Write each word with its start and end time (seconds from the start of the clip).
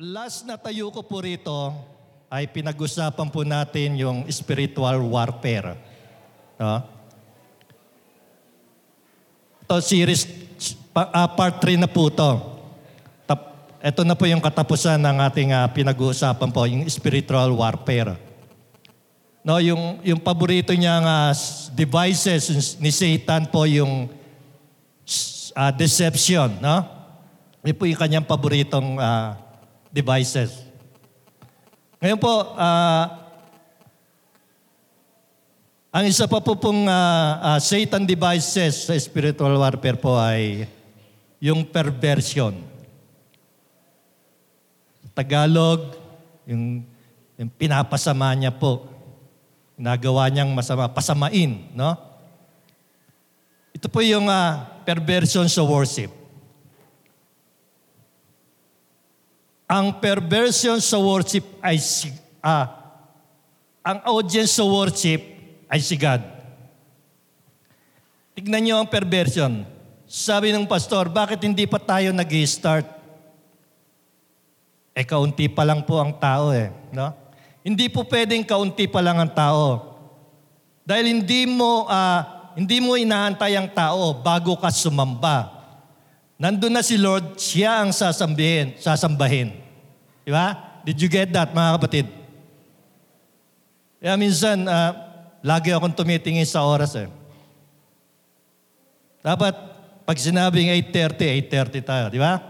Last 0.00 0.48
na 0.48 0.56
tayo 0.56 0.88
ko 0.88 1.04
po 1.04 1.20
rito 1.20 1.52
ay 2.32 2.48
pinag-usapan 2.48 3.28
po 3.28 3.44
natin 3.44 3.92
yung 4.00 4.24
spiritual 4.32 5.04
warfare. 5.04 5.76
No? 6.56 6.80
Ito 9.60 9.84
series, 9.84 10.24
ah, 10.96 11.28
part 11.28 11.60
3 11.60 11.76
na 11.76 11.84
po 11.84 12.08
ito. 12.08 12.30
Ito 13.84 14.00
na 14.08 14.16
po 14.16 14.24
yung 14.24 14.40
katapusan 14.40 14.96
ng 14.96 15.16
ating 15.28 15.52
ah, 15.52 15.68
pinag-uusapan 15.68 16.48
po, 16.48 16.64
yung 16.64 16.88
spiritual 16.88 17.52
warfare. 17.52 18.16
No, 19.44 19.60
yung, 19.60 20.00
yung 20.00 20.24
paborito 20.24 20.72
niyang 20.72 21.04
s- 21.36 21.68
devices 21.76 22.80
ni 22.80 22.88
Satan 22.88 23.44
po 23.44 23.68
yung 23.68 24.08
ah, 25.52 25.68
deception. 25.68 26.48
No? 26.64 26.80
Yun 27.60 27.76
po 27.76 27.84
yung 27.84 28.00
kanyang 28.00 28.24
paboritong 28.24 28.96
ah, 28.96 29.41
devices. 29.92 30.64
Ngayon 32.00 32.18
po, 32.18 32.56
ah, 32.56 33.22
ang 35.92 36.08
isa 36.08 36.24
pa 36.24 36.40
po 36.40 36.56
pong 36.56 36.88
ah, 36.88 37.36
ah, 37.38 37.58
Satan 37.60 38.08
devices 38.08 38.88
sa 38.88 38.96
spiritual 38.96 39.60
warfare 39.60 40.00
po 40.00 40.16
ay 40.16 40.64
yung 41.36 41.68
perversion. 41.68 42.56
Tagalog, 45.12 45.92
yung, 46.48 46.80
yung 47.36 47.50
pinapasama 47.52 48.32
niya 48.32 48.56
po. 48.56 48.88
Nagawa 49.76 50.32
niyang 50.32 50.48
masama, 50.56 50.88
pasamain, 50.88 51.68
no? 51.76 51.92
Ito 53.76 53.92
po 53.92 54.00
yung 54.00 54.32
ah, 54.32 54.64
perversion 54.88 55.44
sa 55.44 55.60
worship. 55.60 56.21
Ang 59.72 59.96
perversion 60.04 60.76
sa 60.84 61.00
worship 61.00 61.48
ay 61.64 61.80
si, 61.80 62.12
ah, 62.44 62.68
ang 63.80 64.04
audience 64.04 64.60
sa 64.60 64.68
worship 64.68 65.24
ay 65.64 65.80
si 65.80 65.96
God. 65.96 66.20
Tignan 68.36 68.60
niyo 68.60 68.76
ang 68.76 68.84
perversion. 68.84 69.64
Sabi 70.04 70.52
ng 70.52 70.68
pastor, 70.68 71.08
bakit 71.08 71.40
hindi 71.40 71.64
pa 71.64 71.80
tayo 71.80 72.12
nag 72.12 72.28
start 72.44 72.84
Eh, 74.92 75.08
kaunti 75.08 75.48
pa 75.48 75.64
lang 75.64 75.88
po 75.88 76.04
ang 76.04 76.12
tao 76.20 76.52
eh. 76.52 76.68
No? 76.92 77.16
Hindi 77.64 77.88
po 77.88 78.04
pwedeng 78.04 78.44
kaunti 78.44 78.84
pa 78.84 79.00
lang 79.00 79.24
ang 79.24 79.32
tao. 79.32 79.96
Dahil 80.84 81.16
hindi 81.16 81.48
mo, 81.48 81.88
ah, 81.88 82.52
hindi 82.60 82.76
mo 82.76 82.92
inaantay 82.92 83.56
ang 83.56 83.72
tao 83.72 84.20
bago 84.20 84.52
ka 84.60 84.68
sumamba. 84.68 85.48
Nandun 86.36 86.76
na 86.76 86.84
si 86.84 87.00
Lord, 87.00 87.40
siya 87.40 87.80
ang 87.80 87.88
sasambihin, 87.88 88.76
sasambahin. 88.76 89.61
Di 90.22 90.30
ba? 90.30 90.78
Did 90.82 90.98
you 90.98 91.10
get 91.10 91.30
that, 91.34 91.54
mga 91.54 91.70
kapatid? 91.78 92.06
Kaya 94.02 94.14
minsan, 94.18 94.66
ah, 94.66 94.90
lagi 95.42 95.70
akong 95.70 95.94
tumitingin 95.94 96.46
sa 96.46 96.66
oras 96.66 96.94
eh. 96.98 97.06
Dapat, 99.22 99.54
pag 100.02 100.18
sinabing 100.18 100.70
8.30, 100.90 101.46
8.30 101.46 101.86
tayo, 101.86 102.04
di 102.10 102.18
ba? 102.18 102.42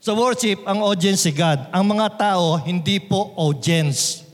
Sa 0.00 0.16
worship, 0.16 0.64
ang 0.64 0.80
audience 0.80 1.28
si 1.28 1.32
God. 1.36 1.68
Ang 1.68 1.92
mga 1.92 2.16
tao, 2.16 2.56
hindi 2.56 2.96
po 2.96 3.36
audience. 3.36 4.24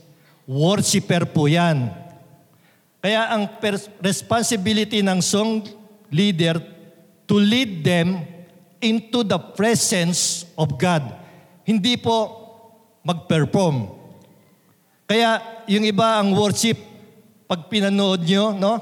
Worshipper 0.47 1.27
po 1.27 1.51
yan. 1.51 1.91
Kaya 3.03 3.35
ang 3.35 3.59
pers- 3.59 3.91
responsibility 3.99 5.03
ng 5.03 5.19
song 5.19 5.67
leader 6.15 6.63
to 7.27 7.35
lead 7.35 7.83
them 7.83 8.23
into 8.79 9.27
the 9.27 9.39
presence 9.59 10.47
of 10.55 10.79
God. 10.79 11.26
Hindi 11.67 11.99
po 11.99 12.47
mag-perform. 13.03 13.91
Kaya 15.11 15.43
yung 15.67 15.83
iba 15.83 16.23
ang 16.23 16.31
worship, 16.35 16.79
pag 17.51 17.67
pinanood 17.67 18.23
nyo, 18.23 18.55
no? 18.55 18.75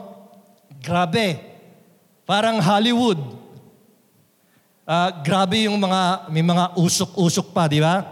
Grabe. 0.84 1.40
Parang 2.28 2.60
Hollywood. 2.60 3.20
Ah, 4.84 5.08
grabe 5.24 5.64
yung 5.64 5.80
mga, 5.80 6.28
may 6.28 6.44
mga 6.44 6.76
usok-usok 6.76 7.56
pa, 7.56 7.64
di 7.64 7.80
ba? 7.80 8.04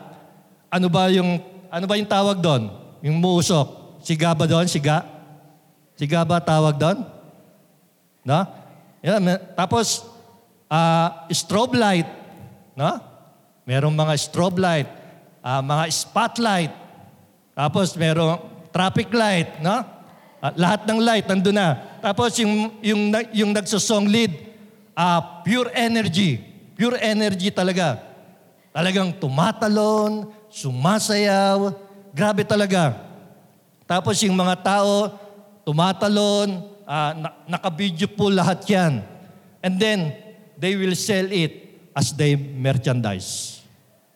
Ano 0.72 0.88
ba 0.88 1.12
yung, 1.12 1.36
ano 1.68 1.84
ba 1.84 2.00
yung 2.00 2.08
tawag 2.08 2.40
doon? 2.40 2.72
Yung 3.04 3.20
muusok. 3.20 4.00
Siga 4.00 4.32
ba 4.32 4.48
doon? 4.48 4.64
Siga? 4.64 5.04
Siga 6.00 6.24
ba 6.24 6.40
tawag 6.40 6.80
doon? 6.80 7.04
No? 8.24 8.40
May- 9.04 9.40
tapos, 9.52 10.08
ah, 10.72 11.28
strobe 11.28 11.76
light. 11.76 12.08
No? 12.72 13.11
Merong 13.62 13.94
mga 13.94 14.14
strobe 14.18 14.58
light. 14.58 14.90
ah, 15.42 15.58
mga 15.58 15.90
spotlight. 15.90 16.72
Tapos 17.52 17.92
merong 17.98 18.38
traffic 18.70 19.10
light. 19.10 19.58
No? 19.58 19.82
Ah, 20.38 20.52
lahat 20.54 20.86
ng 20.86 20.98
light 21.02 21.26
nandun 21.26 21.54
na. 21.54 21.98
Tapos 21.98 22.34
yung, 22.38 22.78
yung, 22.82 23.02
yung 23.34 23.50
nagsosong 23.50 24.06
lead, 24.06 24.32
ah, 24.94 25.42
pure 25.42 25.70
energy. 25.74 26.38
Pure 26.78 26.98
energy 27.02 27.50
talaga. 27.50 28.00
Talagang 28.72 29.12
tumatalon, 29.18 30.30
sumasayaw. 30.48 31.74
Grabe 32.14 32.46
talaga. 32.46 32.96
Tapos 33.84 34.16
yung 34.24 34.38
mga 34.38 34.56
tao, 34.62 35.12
tumatalon, 35.66 36.64
ah, 36.88 37.12
na- 37.12 37.36
nakabidyo 37.58 38.08
po 38.08 38.30
lahat 38.32 38.64
yan. 38.70 39.04
And 39.62 39.78
then, 39.78 40.16
they 40.58 40.78
will 40.78 40.94
sell 40.94 41.26
it 41.30 41.90
as 41.94 42.14
they 42.14 42.38
merchandise. 42.38 43.51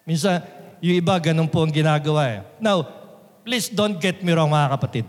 Minsan, 0.07 0.39
yung 0.79 1.03
iba, 1.03 1.19
ganun 1.19 1.51
po 1.51 1.67
ang 1.67 1.75
ginagawa 1.75 2.23
eh. 2.31 2.41
Now, 2.63 2.87
please 3.43 3.67
don't 3.67 3.99
get 3.99 4.23
me 4.23 4.31
wrong 4.31 4.55
mga 4.55 4.79
kapatid. 4.79 5.07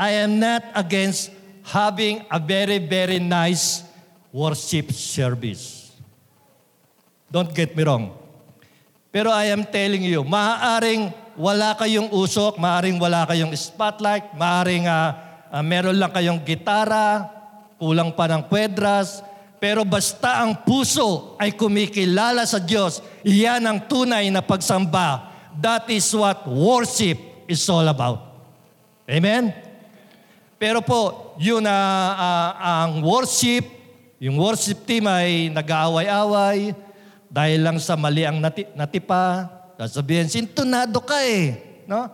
I 0.00 0.24
am 0.24 0.40
not 0.40 0.64
against 0.72 1.28
having 1.68 2.24
a 2.32 2.40
very, 2.40 2.80
very 2.80 3.20
nice 3.20 3.84
worship 4.32 4.88
service. 4.90 5.92
Don't 7.28 7.52
get 7.52 7.76
me 7.76 7.84
wrong. 7.84 8.16
Pero 9.12 9.28
I 9.28 9.52
am 9.52 9.68
telling 9.68 10.00
you, 10.00 10.24
maaaring 10.24 11.12
wala 11.36 11.76
kayong 11.76 12.08
usok, 12.08 12.56
maaaring 12.56 12.96
wala 12.96 13.28
kayong 13.28 13.52
spotlight, 13.52 14.32
maaaring 14.32 14.88
ah, 14.88 15.44
ah, 15.52 15.60
meron 15.60 16.00
lang 16.00 16.08
kayong 16.08 16.40
gitara, 16.40 17.28
kulang 17.76 18.16
pa 18.16 18.28
ng 18.32 18.48
kwedras, 18.48 19.20
pero 19.62 19.86
basta 19.86 20.42
ang 20.42 20.66
puso 20.66 21.38
ay 21.38 21.54
kumikilala 21.54 22.42
sa 22.42 22.58
Diyos, 22.58 22.98
iyan 23.22 23.62
ang 23.62 23.78
tunay 23.86 24.26
na 24.26 24.42
pagsamba. 24.42 25.30
That 25.54 25.86
is 25.86 26.10
what 26.10 26.50
worship 26.50 27.14
is 27.46 27.62
all 27.70 27.86
about. 27.86 28.26
Amen? 29.06 29.54
Pero 30.58 30.82
po, 30.82 31.30
yun 31.38 31.62
na 31.62 31.78
ang 32.58 33.06
worship, 33.06 33.62
yung 34.18 34.34
worship 34.34 34.82
team 34.82 35.06
ay 35.06 35.54
nag-aaway-away 35.54 36.74
dahil 37.30 37.62
lang 37.62 37.78
sa 37.78 37.94
mali 37.94 38.26
ang 38.26 38.42
nati- 38.42 38.66
natipa. 38.74 39.46
Sasabihin, 39.78 40.26
sintonado 40.26 40.98
ka 41.06 41.22
eh. 41.22 41.78
No? 41.86 42.10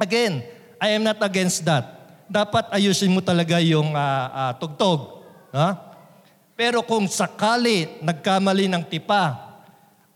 Again, 0.00 0.40
I 0.80 0.96
am 0.96 1.04
not 1.04 1.20
against 1.20 1.60
that. 1.68 1.92
Dapat 2.24 2.72
ayusin 2.72 3.12
mo 3.12 3.20
talaga 3.20 3.60
yung 3.60 3.92
ah, 3.92 4.32
ah, 4.32 4.52
tugtog. 4.56 5.20
No? 5.52 5.92
Pero 6.54 6.86
kung 6.86 7.10
sakali 7.10 7.98
nagkamali 7.98 8.70
ng 8.70 8.84
tipa 8.86 9.34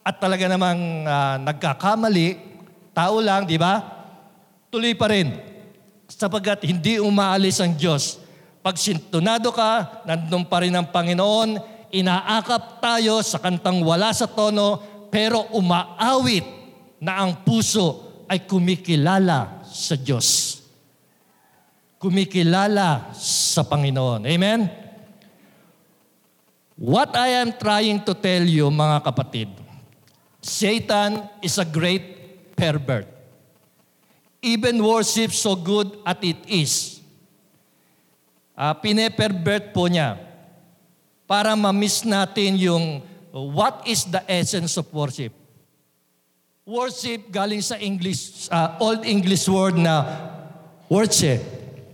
at 0.06 0.15
talaga 0.22 0.47
namang 0.47 1.03
ah, 1.04 1.37
nagkakamali, 1.43 2.38
tao 2.94 3.19
lang, 3.19 3.43
di 3.43 3.59
ba? 3.59 3.82
Tuloy 4.71 4.94
pa 4.94 5.10
rin 5.10 5.49
sapagkat 6.09 6.65
hindi 6.65 6.97
umaalis 6.97 7.60
ang 7.60 7.76
Diyos. 7.76 8.19
Pag 8.65 8.81
sintonado 8.81 9.53
ka, 9.53 10.03
nandun 10.09 10.49
pa 10.49 10.65
rin 10.65 10.75
ang 10.75 10.88
Panginoon, 10.88 11.60
inaakap 11.93 12.81
tayo 12.81 13.20
sa 13.20 13.38
kantang 13.38 13.84
wala 13.84 14.10
sa 14.10 14.26
tono, 14.26 14.81
pero 15.12 15.47
umaawit 15.55 16.44
na 16.99 17.23
ang 17.23 17.44
puso 17.44 18.25
ay 18.26 18.44
kumikilala 18.49 19.62
sa 19.69 19.94
Diyos. 19.94 20.58
Kumikilala 22.00 23.12
sa 23.14 23.62
Panginoon. 23.64 24.26
Amen? 24.26 24.88
What 26.79 27.19
I 27.19 27.43
am 27.43 27.53
trying 27.59 28.07
to 28.07 28.15
tell 28.15 28.47
you, 28.47 28.71
mga 28.71 29.03
kapatid, 29.03 29.51
Satan 30.39 31.27
is 31.43 31.59
a 31.59 31.67
great 31.67 32.55
pervert 32.55 33.19
even 34.43 34.83
worship 34.83 35.33
so 35.33 35.57
good 35.57 35.99
at 36.07 36.23
it 36.23 36.39
is, 36.47 37.03
uh, 38.55 38.75
pinepervert 38.75 39.75
po 39.75 39.91
niya 39.91 40.19
para 41.27 41.59
ma-miss 41.59 42.07
natin 42.07 42.55
yung 42.57 43.03
what 43.35 43.83
is 43.85 44.07
the 44.07 44.23
essence 44.31 44.79
of 44.79 44.87
worship. 44.95 45.35
Worship 46.69 47.33
galing 47.33 47.65
sa 47.65 47.81
English, 47.81 48.47
uh, 48.53 48.77
Old 48.79 49.03
English 49.03 49.49
word 49.49 49.81
na 49.81 50.05
worship. 50.87 51.41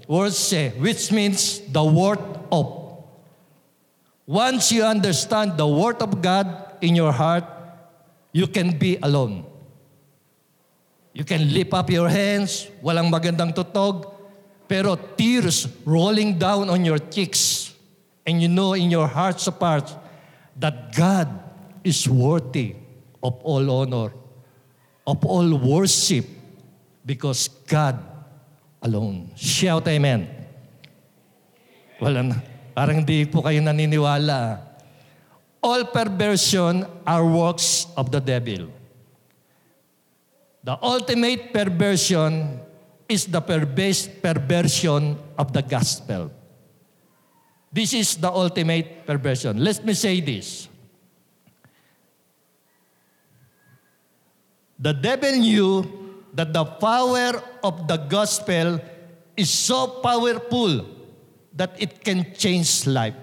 Worship, 0.05 0.77
which 0.77 1.09
means 1.09 1.65
the 1.73 1.81
word 1.81 2.21
of. 2.53 2.84
Once 4.27 4.73
you 4.73 4.83
understand 4.83 5.57
the 5.57 5.67
word 5.67 6.01
of 6.01 6.23
God 6.23 6.49
in 6.81 6.97
your 6.97 7.13
heart, 7.13 7.45
you 8.33 8.47
can 8.47 8.77
be 8.79 8.97
alone. 9.03 9.45
You 11.13 11.25
can 11.25 11.53
lift 11.53 11.73
up 11.73 11.91
your 11.91 12.09
hands, 12.09 12.67
walang 12.83 13.13
magandang 13.13 13.55
tutog, 13.55 14.11
pero 14.67 14.97
tears 14.97 15.69
rolling 15.85 16.41
down 16.41 16.73
on 16.73 16.83
your 16.85 16.99
cheeks. 16.99 17.71
And 18.27 18.41
you 18.41 18.49
know 18.49 18.73
in 18.73 18.91
your 18.91 19.07
hearts 19.07 19.47
of 19.47 19.61
hearts 19.61 19.95
that 20.57 20.97
God 20.97 21.29
is 21.85 22.09
worthy 22.09 22.75
of 23.23 23.37
all 23.45 23.63
honor, 23.69 24.17
of 25.07 25.21
all 25.29 25.47
worship, 25.61 26.25
because 27.05 27.53
God 27.69 28.01
alone. 28.81 29.31
Shout 29.37 29.87
amen. 29.87 30.25
Wala 32.01 32.23
na. 32.25 32.54
Parang 32.75 33.07
di 33.07 33.23
po 33.23 33.39
kayo 33.47 33.63
naniniwala. 33.63 34.59
All 35.63 35.89
perversion 35.95 36.83
are 37.07 37.25
works 37.25 37.87
of 37.95 38.11
the 38.11 38.19
devil. 38.19 38.69
The 40.67 40.75
ultimate 40.83 41.55
perversion 41.55 42.59
is 43.09 43.31
the 43.31 43.41
perverse 43.41 44.11
perversion 44.11 45.15
of 45.39 45.55
the 45.55 45.63
gospel. 45.63 46.35
This 47.71 47.95
is 47.95 48.19
the 48.19 48.29
ultimate 48.29 49.07
perversion. 49.07 49.63
Let 49.63 49.87
me 49.87 49.95
say 49.95 50.19
this. 50.21 50.69
The 54.79 54.93
devil 54.93 55.39
knew 55.39 55.71
that 56.35 56.53
the 56.53 56.65
power 56.65 57.39
of 57.63 57.87
the 57.87 57.97
gospel 58.11 58.83
is 59.39 59.49
so 59.49 60.03
powerful 60.03 60.85
that 61.55 61.79
it 61.79 62.03
can 62.03 62.35
change 62.35 62.87
life. 62.87 63.15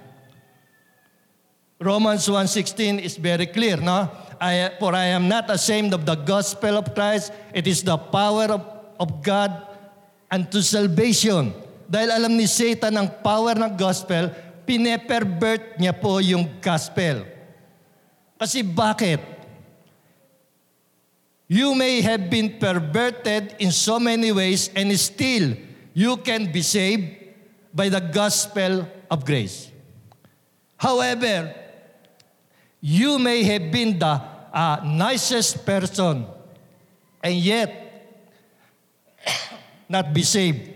Romans 1.81 2.23
1.16 2.29 3.01
is 3.01 3.17
very 3.17 3.47
clear, 3.47 3.77
no? 3.77 4.07
I, 4.39 4.71
for 4.79 4.95
I 4.95 5.13
am 5.13 5.27
not 5.27 5.49
ashamed 5.49 5.93
of 5.93 6.05
the 6.05 6.15
gospel 6.15 6.77
of 6.77 6.93
Christ. 6.95 7.33
It 7.53 7.67
is 7.67 7.83
the 7.83 7.97
power 7.97 8.45
of, 8.53 8.61
of 8.99 9.21
God 9.21 9.49
unto 10.29 10.61
salvation. 10.61 11.53
Dahil 11.89 12.09
alam 12.09 12.33
ni 12.37 12.47
Satan 12.47 12.95
ang 12.95 13.09
power 13.21 13.57
ng 13.57 13.75
gospel, 13.75 14.31
pinepervert 14.63 15.77
niya 15.77 15.91
po 15.91 16.23
yung 16.23 16.47
gospel. 16.63 17.27
Kasi 18.39 18.63
bakit? 18.63 19.19
You 21.51 21.75
may 21.75 21.99
have 21.99 22.31
been 22.31 22.55
perverted 22.55 23.59
in 23.59 23.75
so 23.75 23.99
many 23.99 24.31
ways 24.31 24.71
and 24.71 24.87
still 24.95 25.51
you 25.91 26.15
can 26.23 26.47
be 26.47 26.63
saved 26.63 27.20
by 27.71 27.87
the 27.87 28.03
gospel 28.03 28.87
of 29.09 29.23
grace. 29.23 29.71
However, 30.75 31.55
you 32.83 33.19
may 33.19 33.43
have 33.47 33.71
been 33.71 33.97
the 33.97 34.19
uh, 34.51 34.81
nicest 34.83 35.63
person 35.65 36.27
and 37.23 37.35
yet 37.35 37.69
not 39.89 40.11
be 40.11 40.23
saved 40.23 40.67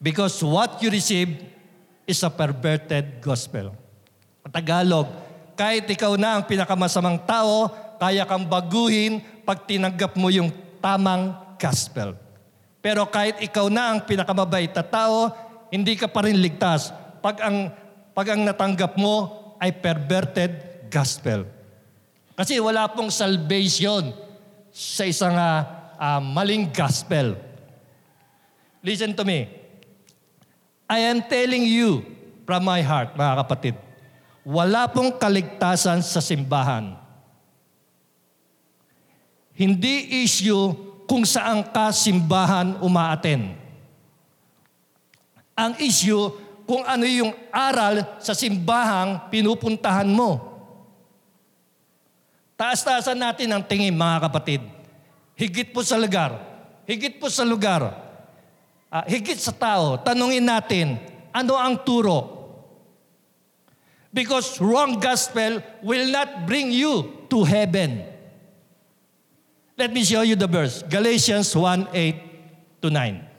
because 0.00 0.38
what 0.44 0.78
you 0.82 0.90
receive 0.90 1.34
is 2.06 2.22
a 2.22 2.30
perverted 2.30 3.18
gospel. 3.18 3.74
Tagalog, 4.46 5.10
kahit 5.58 5.90
ikaw 5.90 6.14
na 6.14 6.38
ang 6.38 6.44
pinakamasamang 6.46 7.18
tao, 7.26 7.66
kaya 7.98 8.22
kang 8.22 8.46
baguhin 8.46 9.18
pag 9.42 9.66
tinanggap 9.66 10.14
mo 10.14 10.30
yung 10.30 10.52
tamang 10.78 11.34
gospel. 11.58 12.14
Pero 12.78 13.02
kahit 13.10 13.42
ikaw 13.42 13.66
na 13.66 13.90
ang 13.90 13.98
pinakamabait 14.06 14.70
na 14.70 14.84
tao, 14.86 15.34
hindi 15.72 15.94
ka 15.98 16.06
pa 16.10 16.24
rin 16.24 16.38
ligtas 16.38 16.94
pag 17.20 17.42
ang, 17.42 17.72
pag 18.12 18.34
ang 18.34 18.42
natanggap 18.46 18.94
mo 18.98 19.30
ay 19.58 19.72
perverted 19.72 20.86
gospel. 20.92 21.48
Kasi 22.36 22.60
wala 22.60 22.86
pong 22.92 23.08
salvation 23.08 24.12
sa 24.70 25.08
isang 25.08 25.34
uh, 25.34 25.60
uh, 25.96 26.20
maling 26.20 26.68
gospel. 26.68 27.34
Listen 28.84 29.16
to 29.16 29.24
me. 29.24 29.48
I 30.86 31.10
am 31.10 31.24
telling 31.26 31.66
you 31.66 32.04
from 32.46 32.62
my 32.62 32.78
heart, 32.84 33.18
mga 33.18 33.34
kapatid, 33.42 33.74
wala 34.46 34.86
pong 34.86 35.18
kaligtasan 35.18 35.98
sa 36.04 36.22
simbahan 36.22 37.06
hindi 39.56 40.20
issue 40.22 40.76
kung 41.08 41.24
saan 41.24 41.64
ka 41.72 41.88
simbahan 41.88 42.76
umaaten. 42.84 43.56
Ang 45.56 45.72
issue 45.80 46.28
kung 46.68 46.82
ano 46.84 47.06
yung 47.06 47.32
aral 47.48 48.20
sa 48.20 48.34
simbahang 48.34 49.30
pinupuntahan 49.32 50.10
mo. 50.10 50.54
Taas-taasan 52.58 53.16
natin 53.16 53.48
ang 53.54 53.62
tingin 53.62 53.94
mga 53.94 54.28
kapatid. 54.28 54.60
Higit 55.38 55.70
po 55.70 55.80
sa 55.86 55.96
lugar. 55.96 56.36
Higit 56.84 57.22
po 57.22 57.30
sa 57.30 57.46
lugar. 57.46 57.86
Uh, 58.90 59.04
higit 59.06 59.36
sa 59.36 59.52
tao. 59.52 60.00
Tanungin 60.00 60.42
natin, 60.42 60.96
ano 61.30 61.54
ang 61.54 61.84
turo? 61.84 62.34
Because 64.10 64.56
wrong 64.64 64.96
gospel 64.96 65.60
will 65.84 66.08
not 66.08 66.48
bring 66.48 66.72
you 66.72 67.26
to 67.28 67.44
heaven. 67.44 68.00
Let 69.76 69.92
me 69.92 70.00
show 70.00 70.24
you 70.24 70.40
the 70.40 70.48
verse. 70.48 70.80
Galatians 70.88 71.52
1, 71.52 71.92
8 71.92 72.80
to 72.80 72.88
9. 72.88 73.35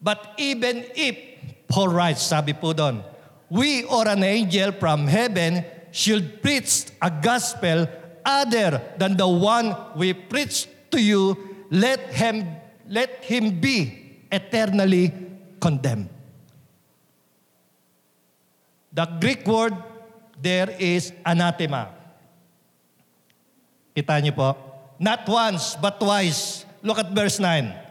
But 0.00 0.34
even 0.40 0.88
if, 0.96 1.16
Paul 1.68 1.92
writes, 1.92 2.24
sabi 2.24 2.56
po 2.56 2.72
doon, 2.72 3.04
we 3.52 3.84
or 3.84 4.08
an 4.08 4.24
angel 4.24 4.72
from 4.72 5.06
heaven 5.06 5.64
should 5.92 6.40
preach 6.40 6.88
a 7.02 7.12
gospel 7.12 7.86
other 8.24 8.80
than 8.96 9.16
the 9.16 9.28
one 9.28 9.76
we 9.96 10.12
preach 10.16 10.66
to 10.90 10.98
you, 11.00 11.36
let 11.70 12.00
him, 12.16 12.48
let 12.88 13.22
him 13.24 13.60
be 13.60 14.16
eternally 14.32 15.12
condemned. 15.60 16.08
The 18.92 19.06
Greek 19.20 19.46
word 19.46 19.76
there 20.40 20.74
is 20.80 21.12
anathema. 21.22 21.94
Kita 23.94 24.18
niyo 24.18 24.34
po? 24.34 24.48
Not 24.98 25.28
once, 25.28 25.76
but 25.78 26.00
twice. 26.00 26.64
Look 26.82 26.98
at 26.98 27.12
verse 27.12 27.38
9. 27.38 27.89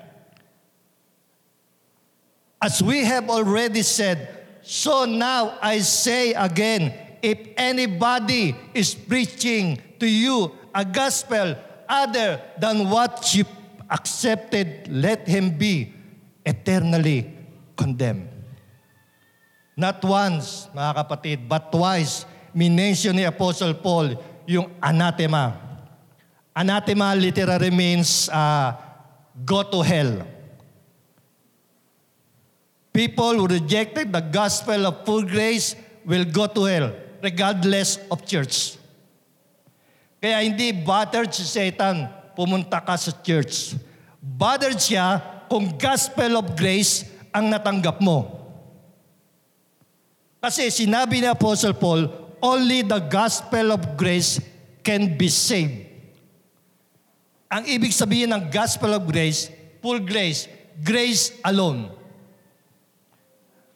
As 2.62 2.84
we 2.84 3.04
have 3.08 3.30
already 3.30 3.82
said, 3.82 4.44
so 4.62 5.06
now 5.06 5.58
I 5.62 5.80
say 5.80 6.34
again, 6.34 6.94
if 7.24 7.40
anybody 7.56 8.56
is 8.74 8.94
preaching 8.94 9.80
to 10.00 10.08
you 10.08 10.52
a 10.76 10.84
gospel 10.84 11.56
other 11.88 12.40
than 12.60 12.90
what 12.90 13.33
you 13.33 13.45
accepted, 13.90 14.88
let 14.92 15.28
him 15.28 15.57
be 15.57 15.92
eternally 16.45 17.31
condemned. 17.76 18.28
Not 19.80 20.04
once, 20.04 20.68
mga 20.76 20.92
kapatid, 21.00 21.48
but 21.48 21.72
twice, 21.72 22.28
minention 22.52 23.16
ni 23.16 23.24
Apostle 23.24 23.74
Paul 23.80 24.19
yung 24.44 24.68
anathema 24.83 25.69
Anathema 26.60 27.16
literally 27.16 27.72
means 27.72 28.28
uh, 28.28 28.76
go 29.45 29.64
to 29.64 29.80
hell. 29.81 30.28
People 33.00 33.40
who 33.40 33.48
rejected 33.48 34.12
the 34.12 34.20
gospel 34.20 34.84
of 34.84 35.08
full 35.08 35.24
grace 35.24 35.72
will 36.04 36.28
go 36.28 36.52
to 36.52 36.68
hell 36.68 36.92
regardless 37.24 37.96
of 38.12 38.28
church. 38.28 38.76
Kaya 40.20 40.44
hindi 40.44 40.76
bothered 40.76 41.32
si 41.32 41.48
Satan 41.48 42.12
pumunta 42.36 42.84
ka 42.84 43.00
sa 43.00 43.16
church. 43.24 43.80
Bothered 44.20 44.76
siya 44.76 45.16
kung 45.48 45.72
gospel 45.80 46.44
of 46.44 46.60
grace 46.60 47.08
ang 47.32 47.48
natanggap 47.48 48.04
mo. 48.04 48.28
Kasi 50.44 50.68
sinabi 50.68 51.24
ni 51.24 51.28
Apostle 51.32 51.80
Paul, 51.80 52.12
only 52.44 52.84
the 52.84 53.00
gospel 53.08 53.80
of 53.80 53.96
grace 53.96 54.44
can 54.84 55.16
be 55.16 55.32
saved. 55.32 55.88
Ang 57.48 57.64
ibig 57.64 57.96
sabihin 57.96 58.36
ng 58.36 58.52
gospel 58.52 58.92
of 58.92 59.08
grace, 59.08 59.48
full 59.80 60.04
grace, 60.04 60.52
grace 60.84 61.32
alone. 61.48 61.96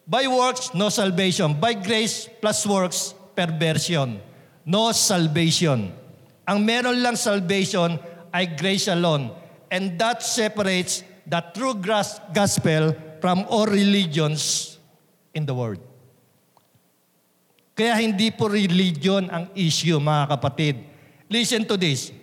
By 0.04 0.28
works, 0.28 0.76
no 0.76 0.92
salvation. 0.92 1.56
By 1.56 1.74
grace 1.74 2.28
plus 2.40 2.66
works, 2.68 3.16
perversion. 3.32 4.20
No 4.64 4.92
salvation. 4.92 5.92
Ang 6.44 6.58
meron 6.64 7.00
lang 7.00 7.16
salvation 7.16 7.96
ay 8.28 8.52
grace 8.52 8.88
alone. 8.92 9.32
And 9.72 9.96
that 9.96 10.20
separates 10.20 11.02
the 11.24 11.40
true 11.56 11.74
gospel 12.32 12.92
from 13.24 13.48
all 13.48 13.64
religions 13.64 14.76
in 15.32 15.48
the 15.48 15.56
world. 15.56 15.80
Kaya 17.74 17.98
hindi 17.98 18.30
po 18.30 18.46
religion 18.46 19.26
ang 19.32 19.50
issue, 19.56 19.98
mga 19.98 20.36
kapatid. 20.36 20.74
Listen 21.26 21.66
to 21.66 21.74
this. 21.74 22.14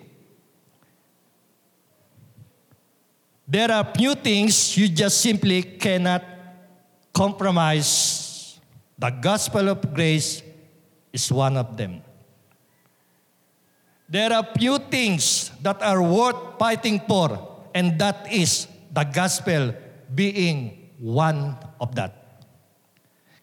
There 3.52 3.68
are 3.68 3.84
few 3.92 4.16
things 4.16 4.80
you 4.80 4.88
just 4.88 5.20
simply 5.20 5.76
cannot 5.76 6.24
compromise. 7.14 8.60
The 8.98 9.12
gospel 9.12 9.70
of 9.70 9.82
grace 9.94 10.44
is 11.12 11.32
one 11.32 11.58
of 11.58 11.76
them. 11.76 12.02
There 14.12 14.32
are 14.36 14.44
few 14.60 14.76
things 14.92 15.52
that 15.64 15.80
are 15.80 16.04
worth 16.04 16.60
fighting 16.60 17.00
for, 17.08 17.40
and 17.72 17.96
that 18.00 18.28
is 18.28 18.68
the 18.92 19.08
gospel 19.08 19.72
being 20.12 20.92
one 21.00 21.56
of 21.80 21.96
that. 21.96 22.44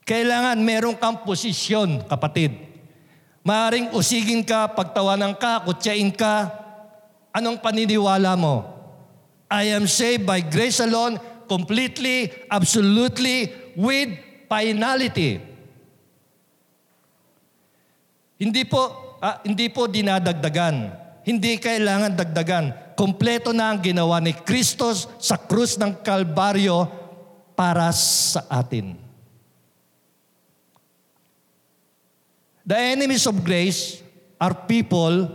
Kailangan 0.04 0.60
meron 0.60 0.96
kang 0.96 1.25
posisyon, 1.25 2.04
kapatid. 2.04 2.52
Maaring 3.44 3.92
usigin 3.96 4.44
ka, 4.44 4.68
pagtawanan 4.68 5.37
ka, 5.40 5.64
kutsain 5.64 6.12
ka. 6.12 6.52
Anong 7.32 7.60
paniniwala 7.60 8.37
mo? 8.37 8.64
I 9.48 9.72
am 9.72 9.88
saved 9.88 10.28
by 10.28 10.44
grace 10.44 10.80
alone, 10.84 11.16
completely, 11.49 12.31
absolutely, 12.52 13.50
with 13.75 14.12
finality. 14.47 15.40
Hindi 18.38 18.62
po, 18.69 19.17
ah, 19.19 19.43
hindi 19.43 19.67
po 19.73 19.90
dinadagdagan. 19.90 21.09
Hindi 21.26 21.59
kailangan 21.59 22.14
dagdagan. 22.14 22.67
Kompleto 22.95 23.52
na 23.52 23.75
ang 23.75 23.83
ginawa 23.83 24.23
ni 24.23 24.33
Kristo 24.33 24.95
sa 24.95 25.37
krus 25.37 25.76
ng 25.76 26.00
Kalbaryo 26.00 26.88
para 27.59 27.90
sa 27.93 28.47
atin. 28.49 28.97
The 32.69 32.76
enemies 32.76 33.26
of 33.26 33.43
grace 33.43 34.05
are 34.38 34.55
people 34.55 35.28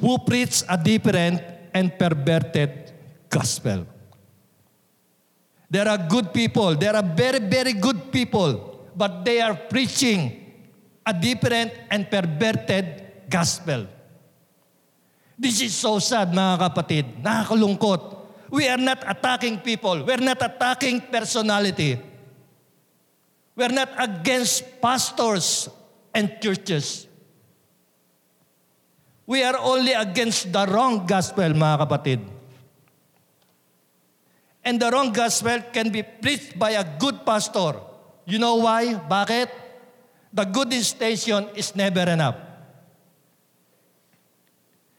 who 0.00 0.12
preach 0.22 0.62
a 0.68 0.76
different 0.76 1.40
and 1.72 1.92
perverted 1.98 2.85
gospel. 3.28 3.86
There 5.70 5.88
are 5.88 5.98
good 5.98 6.32
people. 6.32 6.74
There 6.74 6.94
are 6.94 7.02
very, 7.02 7.40
very 7.40 7.72
good 7.72 8.12
people. 8.12 8.86
But 8.94 9.24
they 9.24 9.40
are 9.40 9.54
preaching 9.54 10.46
a 11.04 11.12
different 11.12 11.72
and 11.90 12.10
perverted 12.10 13.28
gospel. 13.28 13.86
This 15.36 15.60
is 15.60 15.76
so 15.76 15.98
sad, 15.98 16.32
mga 16.32 16.56
kapatid. 16.64 17.04
Nakakalungkot. 17.20 18.24
We 18.48 18.70
are 18.70 18.80
not 18.80 19.04
attacking 19.04 19.60
people. 19.60 20.06
We're 20.06 20.22
not 20.22 20.40
attacking 20.40 21.12
personality. 21.12 22.00
We're 23.52 23.74
not 23.74 23.90
against 23.98 24.80
pastors 24.80 25.68
and 26.14 26.40
churches. 26.40 27.04
We 29.26 29.42
are 29.42 29.58
only 29.58 29.92
against 29.92 30.54
the 30.54 30.64
wrong 30.70 31.04
gospel, 31.04 31.50
mga 31.50 31.76
kapatid. 31.84 32.20
And 34.66 34.82
the 34.82 34.90
wrong 34.90 35.14
gospel 35.14 35.62
can 35.70 35.94
be 35.94 36.02
preached 36.02 36.58
by 36.58 36.74
a 36.74 36.82
good 36.82 37.22
pastor. 37.22 37.78
You 38.26 38.42
know 38.42 38.58
why? 38.66 38.98
Bakit? 38.98 39.46
The 40.34 40.42
good 40.42 40.74
station 40.82 41.46
is 41.54 41.70
never 41.78 42.02
enough. 42.10 42.34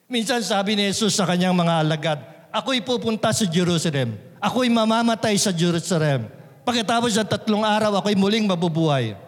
Minsan 0.08 0.40
sabi 0.40 0.80
ni 0.80 0.88
Jesus 0.88 1.20
sa 1.20 1.28
kanyang 1.28 1.52
mga 1.52 1.84
alagad, 1.84 2.20
Ako'y 2.48 2.80
pupunta 2.80 3.36
sa 3.36 3.44
Jerusalem. 3.44 4.16
Ako'y 4.40 4.72
mamamatay 4.72 5.36
sa 5.36 5.52
Jerusalem. 5.52 6.32
Pagkatapos 6.64 7.20
ng 7.20 7.28
tatlong 7.28 7.68
araw, 7.68 8.00
ako'y 8.00 8.16
muling 8.16 8.48
mabubuhay. 8.48 9.20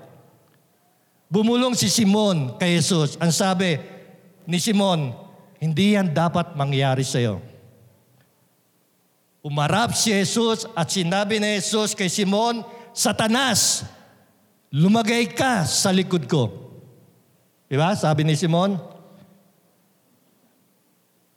Bumulong 1.27 1.75
si 1.75 1.91
Simon 1.91 2.55
kay 2.55 2.79
Jesus. 2.79 3.19
Ang 3.19 3.35
sabi 3.35 3.75
ni 4.47 4.55
Simon, 4.55 5.11
hindi 5.59 5.99
yan 5.99 6.15
dapat 6.15 6.55
mangyari 6.55 7.03
sa 7.03 7.19
iyo. 7.19 7.43
Umarap 9.39 9.95
si 9.95 10.11
Jesus 10.11 10.67
at 10.75 10.91
sinabi 10.91 11.39
ni 11.39 11.59
Jesus 11.63 11.95
kay 11.95 12.11
Simon, 12.11 12.59
Satanas, 12.91 13.87
lumagay 14.67 15.31
ka 15.31 15.63
sa 15.63 15.95
likod 15.95 16.27
ko. 16.27 16.51
Diba? 17.71 17.95
Sabi 17.95 18.27
ni 18.27 18.35
Simon. 18.35 18.75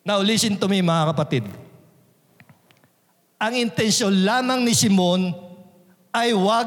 Now 0.02 0.18
listen 0.18 0.58
to 0.58 0.66
me 0.66 0.82
mga 0.82 1.14
kapatid. 1.14 1.46
Ang 3.38 3.54
intensyon 3.58 4.26
lamang 4.26 4.66
ni 4.66 4.74
Simon 4.74 5.30
ay 6.10 6.34
wag 6.34 6.66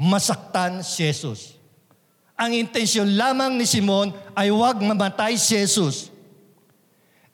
masaktan 0.00 0.80
si 0.80 1.04
Jesus. 1.04 1.60
Ang 2.38 2.56
intensyon 2.56 3.18
lamang 3.18 3.58
ni 3.58 3.68
Simon 3.68 4.14
ay 4.32 4.48
wag 4.48 4.80
mamatay 4.80 5.36
si 5.36 5.58
Jesus. 5.58 6.08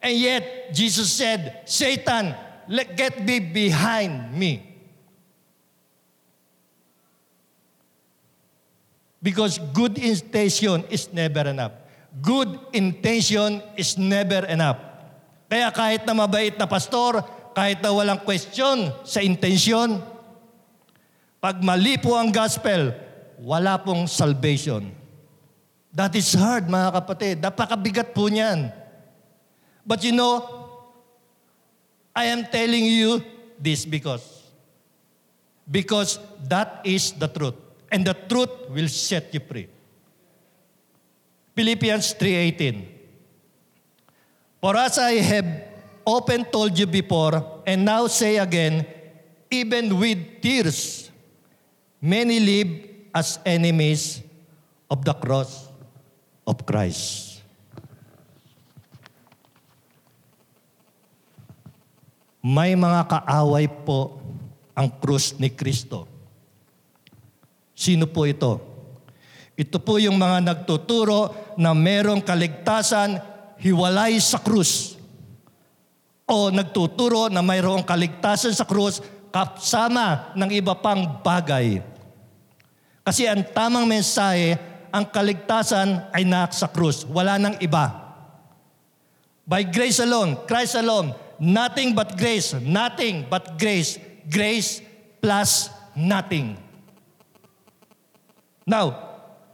And 0.04 0.16
yet, 0.20 0.74
Jesus 0.74 1.08
said, 1.12 1.64
Satan, 1.64 2.36
let 2.68 2.96
get 2.96 3.20
me 3.20 3.40
behind 3.40 4.32
me. 4.34 4.62
Because 9.24 9.56
good 9.72 9.96
intention 9.96 10.84
is 10.92 11.08
never 11.08 11.48
enough. 11.48 11.72
Good 12.20 12.76
intention 12.76 13.64
is 13.72 13.96
never 13.96 14.44
enough. 14.44 14.76
Kaya 15.48 15.72
kahit 15.72 16.04
na 16.04 16.12
mabait 16.12 16.52
na 16.60 16.68
pastor, 16.68 17.24
kahit 17.56 17.80
na 17.80 17.88
walang 17.94 18.20
question 18.20 18.92
sa 19.06 19.24
intensyon, 19.24 20.02
pag 21.40 21.60
mali 21.64 21.96
po 21.96 22.16
ang 22.16 22.28
gospel, 22.28 22.92
wala 23.40 23.80
pong 23.80 24.08
salvation. 24.08 24.92
That 25.94 26.12
is 26.18 26.34
hard, 26.34 26.66
mga 26.66 26.90
kapatid. 26.90 27.34
Napakabigat 27.38 28.10
po 28.12 28.26
niyan. 28.26 28.72
But 29.86 30.02
you 30.02 30.16
know, 30.16 30.63
I 32.14 32.26
am 32.26 32.46
telling 32.46 32.84
you 32.84 33.22
this 33.58 33.84
because 33.84 34.44
because 35.70 36.18
that 36.48 36.80
is 36.84 37.12
the 37.12 37.28
truth. 37.28 37.54
And 37.90 38.04
the 38.06 38.14
truth 38.14 38.70
will 38.70 38.88
set 38.88 39.32
you 39.32 39.40
free. 39.40 39.68
Philippians 41.54 42.14
3.18 42.14 42.84
For 44.60 44.76
as 44.76 44.98
I 44.98 45.12
have 45.22 45.46
often 46.04 46.44
told 46.44 46.78
you 46.78 46.86
before, 46.86 47.62
and 47.66 47.84
now 47.84 48.06
say 48.08 48.38
again, 48.38 48.86
even 49.50 49.98
with 49.98 50.42
tears, 50.42 51.10
many 52.00 52.40
live 52.40 52.68
as 53.14 53.38
enemies 53.46 54.22
of 54.90 55.04
the 55.04 55.14
cross 55.14 55.68
of 56.46 56.66
Christ. 56.66 57.33
May 62.44 62.76
mga 62.76 63.08
kaaway 63.08 63.64
po 63.88 64.20
ang 64.76 64.92
krus 65.00 65.32
ni 65.40 65.48
Kristo. 65.48 66.04
Sino 67.72 68.04
po 68.04 68.28
ito? 68.28 68.60
Ito 69.56 69.80
po 69.80 69.96
yung 69.96 70.20
mga 70.20 70.44
nagtuturo 70.52 71.32
na 71.56 71.72
merong 71.72 72.20
kaligtasan 72.20 73.16
hiwalay 73.56 74.20
sa 74.20 74.44
krus. 74.44 75.00
O 76.28 76.52
nagtuturo 76.52 77.32
na 77.32 77.40
mayroong 77.40 77.80
kaligtasan 77.80 78.52
sa 78.52 78.68
krus 78.68 79.00
kasama 79.32 80.36
ng 80.36 80.50
iba 80.52 80.76
pang 80.76 81.00
bagay. 81.24 81.80
Kasi 83.00 83.24
ang 83.24 83.40
tamang 83.56 83.88
mensahe, 83.88 84.60
ang 84.92 85.08
kaligtasan 85.08 86.12
ay 86.12 86.28
nasa 86.28 86.68
krus. 86.68 87.08
Wala 87.08 87.40
nang 87.40 87.56
iba. 87.64 88.04
By 89.48 89.64
grace 89.64 90.04
alone, 90.04 90.44
Christ 90.44 90.76
alone, 90.76 91.23
nothing 91.38 91.94
but 91.94 92.16
grace, 92.16 92.54
nothing 92.54 93.26
but 93.28 93.58
grace, 93.58 93.98
grace 94.30 94.80
plus 95.20 95.70
nothing. 95.96 96.56
Now, 98.66 98.96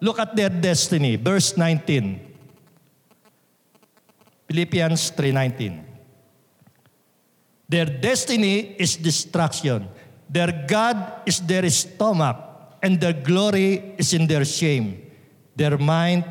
look 0.01 0.19
at 0.19 0.37
their 0.37 0.51
destiny, 0.51 1.17
verse 1.17 1.57
19. 1.57 2.31
Philippians 4.51 5.11
3:19. 5.15 5.87
Their 7.69 7.87
destiny 7.87 8.75
is 8.83 8.97
destruction. 8.97 9.87
Their 10.27 10.67
God 10.67 11.23
is 11.23 11.39
their 11.39 11.71
stomach, 11.71 12.35
and 12.83 12.99
their 12.99 13.15
glory 13.15 13.95
is 13.95 14.11
in 14.13 14.27
their 14.27 14.45
shame. 14.45 15.07
Their 15.55 15.79
mind 15.79 16.25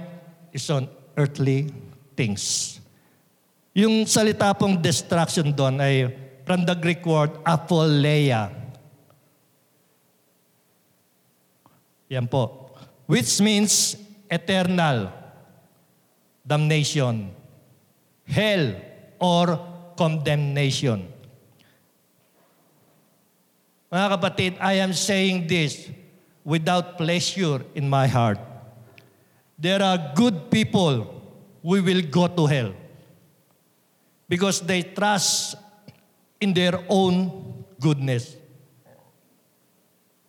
is 0.52 0.70
on 0.70 0.90
earthly 1.16 1.72
things. 2.16 2.79
Yung 3.80 4.04
salita 4.04 4.52
pong 4.52 4.76
destruction 4.76 5.56
doon 5.56 5.80
ay 5.80 6.12
from 6.44 6.68
the 6.68 6.76
Greek 6.76 7.00
word 7.08 7.32
apoleia. 7.48 8.52
Yan 12.12 12.28
po. 12.28 12.76
Which 13.08 13.40
means 13.40 13.96
eternal 14.28 15.08
damnation, 16.44 17.32
hell, 18.28 18.76
or 19.16 19.56
condemnation. 19.96 21.08
Mga 23.88 24.08
kapatid, 24.12 24.52
I 24.60 24.84
am 24.84 24.92
saying 24.92 25.48
this 25.48 25.88
without 26.44 27.00
pleasure 27.00 27.64
in 27.72 27.88
my 27.88 28.12
heart. 28.12 28.44
There 29.56 29.80
are 29.80 30.12
good 30.20 30.52
people 30.52 31.08
who 31.64 31.80
will 31.80 32.04
go 32.04 32.28
to 32.28 32.44
hell 32.44 32.72
because 34.30 34.62
they 34.62 34.86
trust 34.86 35.58
in 36.40 36.54
their 36.54 36.78
own 36.88 37.66
goodness. 37.82 38.38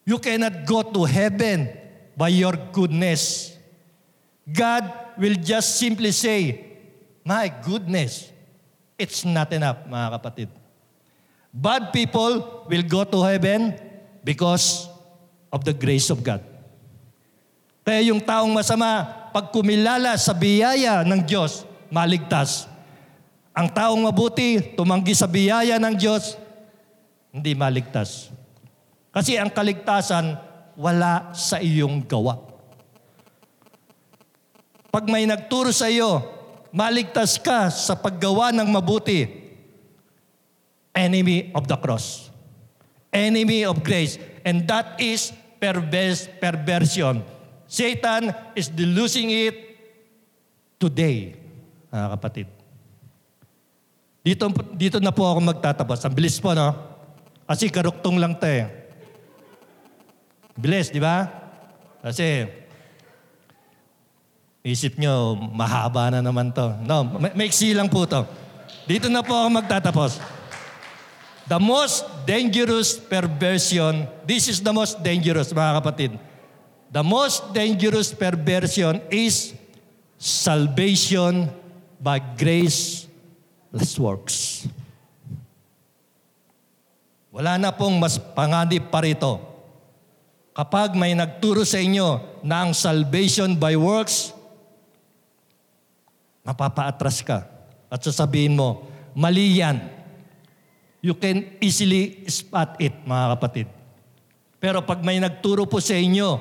You 0.08 0.18
cannot 0.18 0.64
go 0.64 0.80
to 0.82 1.04
heaven 1.04 1.68
by 2.16 2.32
your 2.32 2.56
goodness. 2.72 3.52
God 4.48 4.88
will 5.20 5.36
just 5.36 5.76
simply 5.76 6.10
say, 6.10 6.66
My 7.22 7.52
goodness. 7.52 8.32
It's 8.96 9.24
not 9.24 9.52
enough, 9.52 9.84
mga 9.88 10.08
kapatid. 10.16 10.48
Bad 11.52 11.92
people 11.92 12.64
will 12.68 12.84
go 12.84 13.04
to 13.04 13.18
heaven 13.24 13.76
because 14.24 14.88
of 15.52 15.64
the 15.64 15.72
grace 15.72 16.08
of 16.12 16.22
God. 16.22 16.44
Kaya 17.80 18.06
yung 18.06 18.22
taong 18.22 18.52
masama, 18.54 19.08
pag 19.34 19.50
kumilala 19.50 20.14
sa 20.14 20.30
biyaya 20.30 21.02
ng 21.02 21.26
Diyos, 21.26 21.64
maligtas. 21.90 22.69
Ang 23.60 23.68
taong 23.76 24.00
mabuti, 24.00 24.72
tumanggi 24.72 25.12
sa 25.12 25.28
biyaya 25.28 25.76
ng 25.76 25.92
Diyos, 25.92 26.32
hindi 27.28 27.52
maligtas. 27.52 28.32
Kasi 29.12 29.36
ang 29.36 29.52
kaligtasan, 29.52 30.32
wala 30.80 31.36
sa 31.36 31.60
iyong 31.60 32.00
gawa. 32.08 32.40
Pag 34.88 35.12
may 35.12 35.28
nagturo 35.28 35.76
sa 35.76 35.92
iyo, 35.92 36.24
maligtas 36.72 37.36
ka 37.36 37.68
sa 37.68 38.00
paggawa 38.00 38.48
ng 38.48 38.64
mabuti, 38.64 39.28
enemy 40.96 41.52
of 41.52 41.68
the 41.68 41.76
cross. 41.76 42.32
Enemy 43.12 43.68
of 43.68 43.84
grace. 43.84 44.16
And 44.40 44.64
that 44.72 44.96
is 44.96 45.36
perverse, 45.60 46.32
perversion. 46.40 47.20
Satan 47.68 48.32
is 48.56 48.72
delusing 48.72 49.28
it 49.28 49.56
today, 50.80 51.36
mga 51.92 52.08
kapatid. 52.16 52.59
Dito, 54.20 54.52
dito 54.76 55.00
na 55.00 55.12
po 55.16 55.24
ako 55.24 55.40
magtatapos. 55.40 56.04
Ang 56.04 56.12
bilis 56.12 56.36
po, 56.36 56.52
no? 56.52 56.76
Kasi 57.48 57.72
karuktong 57.72 58.20
lang 58.20 58.36
to 58.36 58.44
eh. 58.44 58.68
Bilis, 60.60 60.92
di 60.92 61.00
ba? 61.00 61.24
Kasi, 62.04 62.44
isip 64.60 65.00
nyo, 65.00 65.34
mahaba 65.34 66.12
na 66.12 66.20
naman 66.20 66.52
to. 66.52 66.68
No, 66.84 67.04
ma- 67.16 67.32
maiksi 67.32 67.72
lang 67.72 67.88
po 67.88 68.04
to. 68.04 68.28
Dito 68.84 69.08
na 69.08 69.24
po 69.24 69.32
ako 69.32 69.48
magtatapos. 69.56 70.20
The 71.48 71.58
most 71.58 72.06
dangerous 72.28 73.00
perversion, 73.00 74.06
this 74.28 74.46
is 74.46 74.60
the 74.60 74.70
most 74.70 75.00
dangerous, 75.02 75.50
mga 75.50 75.82
kapatid. 75.82 76.10
The 76.92 77.02
most 77.02 77.50
dangerous 77.56 78.12
perversion 78.12 79.00
is 79.10 79.56
salvation 80.20 81.48
by 81.98 82.20
grace 82.20 83.09
less 83.70 83.94
works. 83.98 84.66
Wala 87.30 87.54
na 87.56 87.70
pong 87.70 87.98
mas 88.02 88.18
panganib 88.18 88.90
pa 88.90 89.06
rito. 89.06 89.38
Kapag 90.50 90.98
may 90.98 91.14
nagturo 91.14 91.62
sa 91.62 91.78
inyo 91.78 92.42
na 92.42 92.66
ang 92.66 92.74
salvation 92.74 93.54
by 93.54 93.78
works, 93.78 94.34
mapapaatras 96.42 97.22
ka. 97.22 97.46
At 97.86 98.02
sasabihin 98.02 98.58
mo, 98.58 98.90
mali 99.14 99.62
yan. 99.62 99.78
You 101.00 101.14
can 101.14 101.46
easily 101.62 102.26
spot 102.26 102.76
it, 102.82 102.92
mga 103.06 103.26
kapatid. 103.38 103.66
Pero 104.60 104.84
pag 104.84 105.00
may 105.00 105.16
nagturo 105.22 105.64
po 105.64 105.80
sa 105.80 105.96
inyo, 105.96 106.36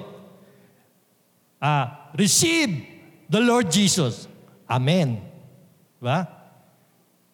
ah, 1.61 2.11
receive 2.17 2.83
the 3.29 3.39
Lord 3.39 3.69
Jesus. 3.69 4.27
Amen. 4.67 5.21
Diba? 6.01 6.38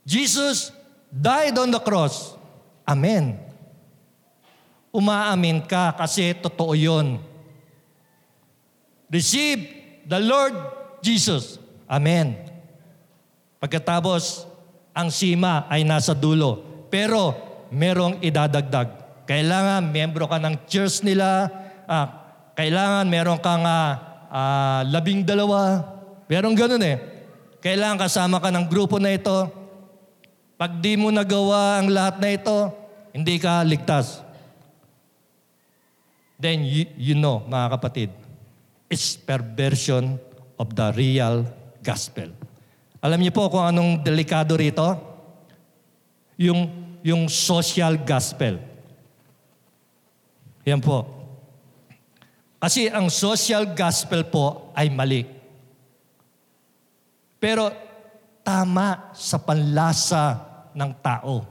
Jesus 0.06 0.70
died 1.10 1.58
on 1.58 1.74
the 1.74 1.82
cross. 1.82 2.38
Amen. 2.86 3.42
Umaamin 4.94 5.66
ka 5.66 5.92
kasi 5.98 6.38
totoo 6.38 6.78
yun. 6.78 7.18
Receive 9.10 9.66
the 10.06 10.22
Lord 10.22 10.54
Jesus. 11.02 11.58
Amen. 11.90 12.38
Pagkatapos, 13.60 14.46
ang 14.94 15.10
sima 15.10 15.66
ay 15.68 15.82
nasa 15.84 16.14
dulo. 16.14 16.86
Pero 16.94 17.34
merong 17.74 18.22
idadagdag. 18.22 19.04
Kailangan 19.26 19.90
membro 19.90 20.30
ka 20.30 20.38
ng 20.38 20.70
church 20.70 21.02
nila. 21.02 21.50
Ah, 21.90 22.30
kailangan 22.54 23.10
meron 23.10 23.42
kang 23.42 23.66
ah, 23.66 24.22
ah, 24.30 24.82
labing 24.86 25.26
dalawa. 25.26 25.82
Merong 26.30 26.56
ganun 26.56 26.86
eh. 26.86 26.98
Kailangan 27.60 28.06
kasama 28.06 28.38
ka 28.38 28.54
ng 28.54 28.70
grupo 28.70 29.02
na 29.02 29.12
ito. 29.12 29.65
Pag 30.56 30.80
di 30.80 30.96
mo 30.96 31.12
nagawa 31.12 31.84
ang 31.84 31.92
lahat 31.92 32.16
na 32.24 32.30
ito, 32.32 32.58
hindi 33.12 33.36
ka 33.36 33.60
ligtas. 33.68 34.24
Then 36.40 36.64
you, 36.64 36.88
you 36.96 37.16
know, 37.16 37.44
mga 37.44 37.76
kapatid, 37.76 38.10
it's 38.88 39.20
perversion 39.20 40.16
of 40.56 40.72
the 40.72 40.96
real 40.96 41.44
gospel. 41.84 42.32
Alam 43.04 43.20
niyo 43.20 43.36
po 43.36 43.52
kung 43.52 43.68
anong 43.68 44.00
delikado 44.04 44.56
rito? 44.56 44.96
Yung, 46.40 46.72
yung 47.04 47.28
social 47.28 48.00
gospel. 48.00 48.60
Yan 50.64 50.80
po. 50.80 51.06
Kasi 52.58 52.90
ang 52.90 53.12
social 53.12 53.76
gospel 53.76 54.26
po 54.26 54.72
ay 54.74 54.90
mali. 54.90 55.28
Pero 57.38 57.70
tama 58.46 59.10
sa 59.18 59.42
panlasa 59.42 60.38
ng 60.78 60.94
tao. 61.02 61.42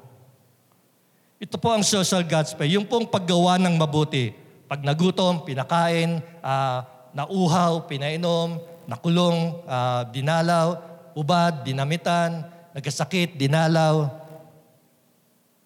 Ito 1.42 1.58
po 1.58 1.74
ang 1.74 1.82
social 1.82 2.22
gospel. 2.22 2.70
Yung 2.70 2.86
pong 2.86 3.10
paggawa 3.10 3.58
ng 3.58 3.74
mabuti. 3.74 4.30
Pag 4.70 4.86
nagutom, 4.86 5.42
pinakain, 5.42 6.22
uh, 6.38 6.86
nauhaw, 7.10 7.84
pinainom, 7.90 8.62
nakulong, 8.86 9.58
uh, 9.66 10.06
dinalaw, 10.08 10.78
ubad, 11.18 11.66
dinamitan, 11.66 12.46
nagkasakit, 12.72 13.34
dinalaw. 13.34 14.08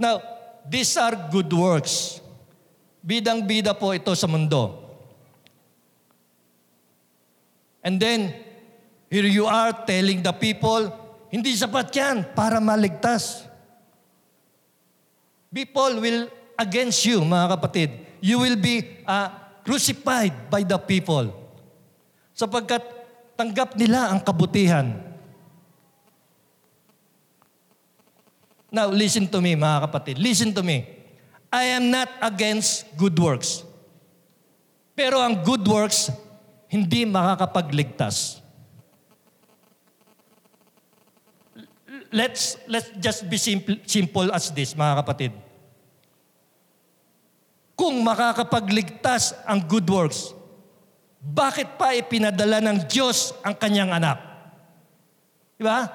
Now, 0.01 0.25
these 0.65 0.97
are 0.97 1.15
good 1.29 1.53
works. 1.53 2.25
Bidang-bida 3.05 3.77
po 3.77 3.93
ito 3.93 4.11
sa 4.17 4.27
mundo. 4.27 4.89
And 7.85 8.03
then, 8.03 8.35
here 9.09 9.29
you 9.29 9.47
are 9.47 9.73
telling 9.87 10.21
the 10.21 10.35
people, 10.35 10.91
hindi 11.29 11.53
sapat 11.53 11.93
yan 11.93 12.25
para 12.33 12.57
maligtas. 12.61 13.45
People 15.53 16.01
will 16.01 16.29
against 16.57 17.05
you, 17.05 17.21
mga 17.25 17.57
kapatid. 17.57 17.89
You 18.21 18.41
will 18.41 18.57
be 18.57 19.05
uh, 19.05 19.33
crucified 19.65 20.49
by 20.49 20.65
the 20.65 20.77
people. 20.81 21.33
Sapagkat 22.33 22.83
tanggap 23.37 23.77
nila 23.77 24.13
ang 24.13 24.21
kabutihan. 24.25 25.09
Now, 28.69 28.93
listen 28.93 29.25
to 29.33 29.41
me, 29.41 29.57
mga 29.57 29.89
kapatid. 29.89 30.21
Listen 30.21 30.53
to 30.53 30.61
me. 30.61 30.85
I 31.49 31.73
am 31.73 31.89
not 31.89 32.13
against 32.21 32.85
good 33.01 33.17
works. 33.17 33.65
Pero 34.93 35.25
ang 35.25 35.41
good 35.41 35.65
works, 35.65 36.13
hindi 36.69 37.09
makakapagligtas. 37.09 38.45
Let's, 42.09 42.57
let's 42.65 42.89
just 42.97 43.29
be 43.29 43.37
simple, 43.37 43.77
simple 43.85 44.33
as 44.33 44.49
this, 44.49 44.73
mga 44.73 45.05
kapatid. 45.05 45.33
Kung 47.79 48.01
makakapagligtas 48.03 49.37
ang 49.45 49.63
good 49.63 49.85
works, 49.87 50.33
bakit 51.21 51.77
pa 51.77 51.93
ipinadala 51.93 52.65
ng 52.65 52.89
Diyos 52.89 53.37
ang 53.45 53.55
kanyang 53.55 53.93
anak? 53.93 54.19
Di 55.61 55.63
ba? 55.63 55.87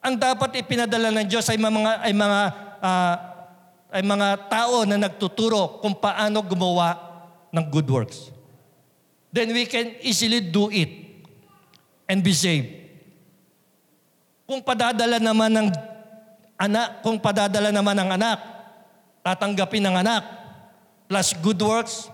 Ang 0.00 0.14
dapat 0.16 0.62
ipinadala 0.62 1.10
ng 1.10 1.26
Diyos 1.26 1.50
ay 1.50 1.58
mga 1.58 2.06
ay 2.06 2.12
mga 2.14 2.40
uh, 2.78 3.14
ay 3.90 4.02
mga 4.06 4.28
tao 4.46 4.86
na 4.86 4.96
nagtuturo 5.00 5.82
kung 5.82 5.98
paano 5.98 6.38
gumawa 6.46 6.94
ng 7.50 7.64
good 7.66 7.88
works. 7.90 8.30
Then 9.34 9.50
we 9.50 9.66
can 9.66 9.98
easily 10.00 10.40
do 10.40 10.70
it 10.70 10.88
and 12.06 12.22
be 12.22 12.30
saved. 12.30 12.85
Kung 14.46 14.62
padadala 14.62 15.18
naman 15.18 15.50
ng 15.50 15.68
anak, 16.54 17.02
kung 17.02 17.18
padadala 17.18 17.74
naman 17.74 17.98
ng 17.98 18.10
anak, 18.14 18.38
tatanggapin 19.26 19.82
ng 19.82 19.96
anak, 20.06 20.22
plus 21.10 21.34
good 21.42 21.58
works, 21.58 22.06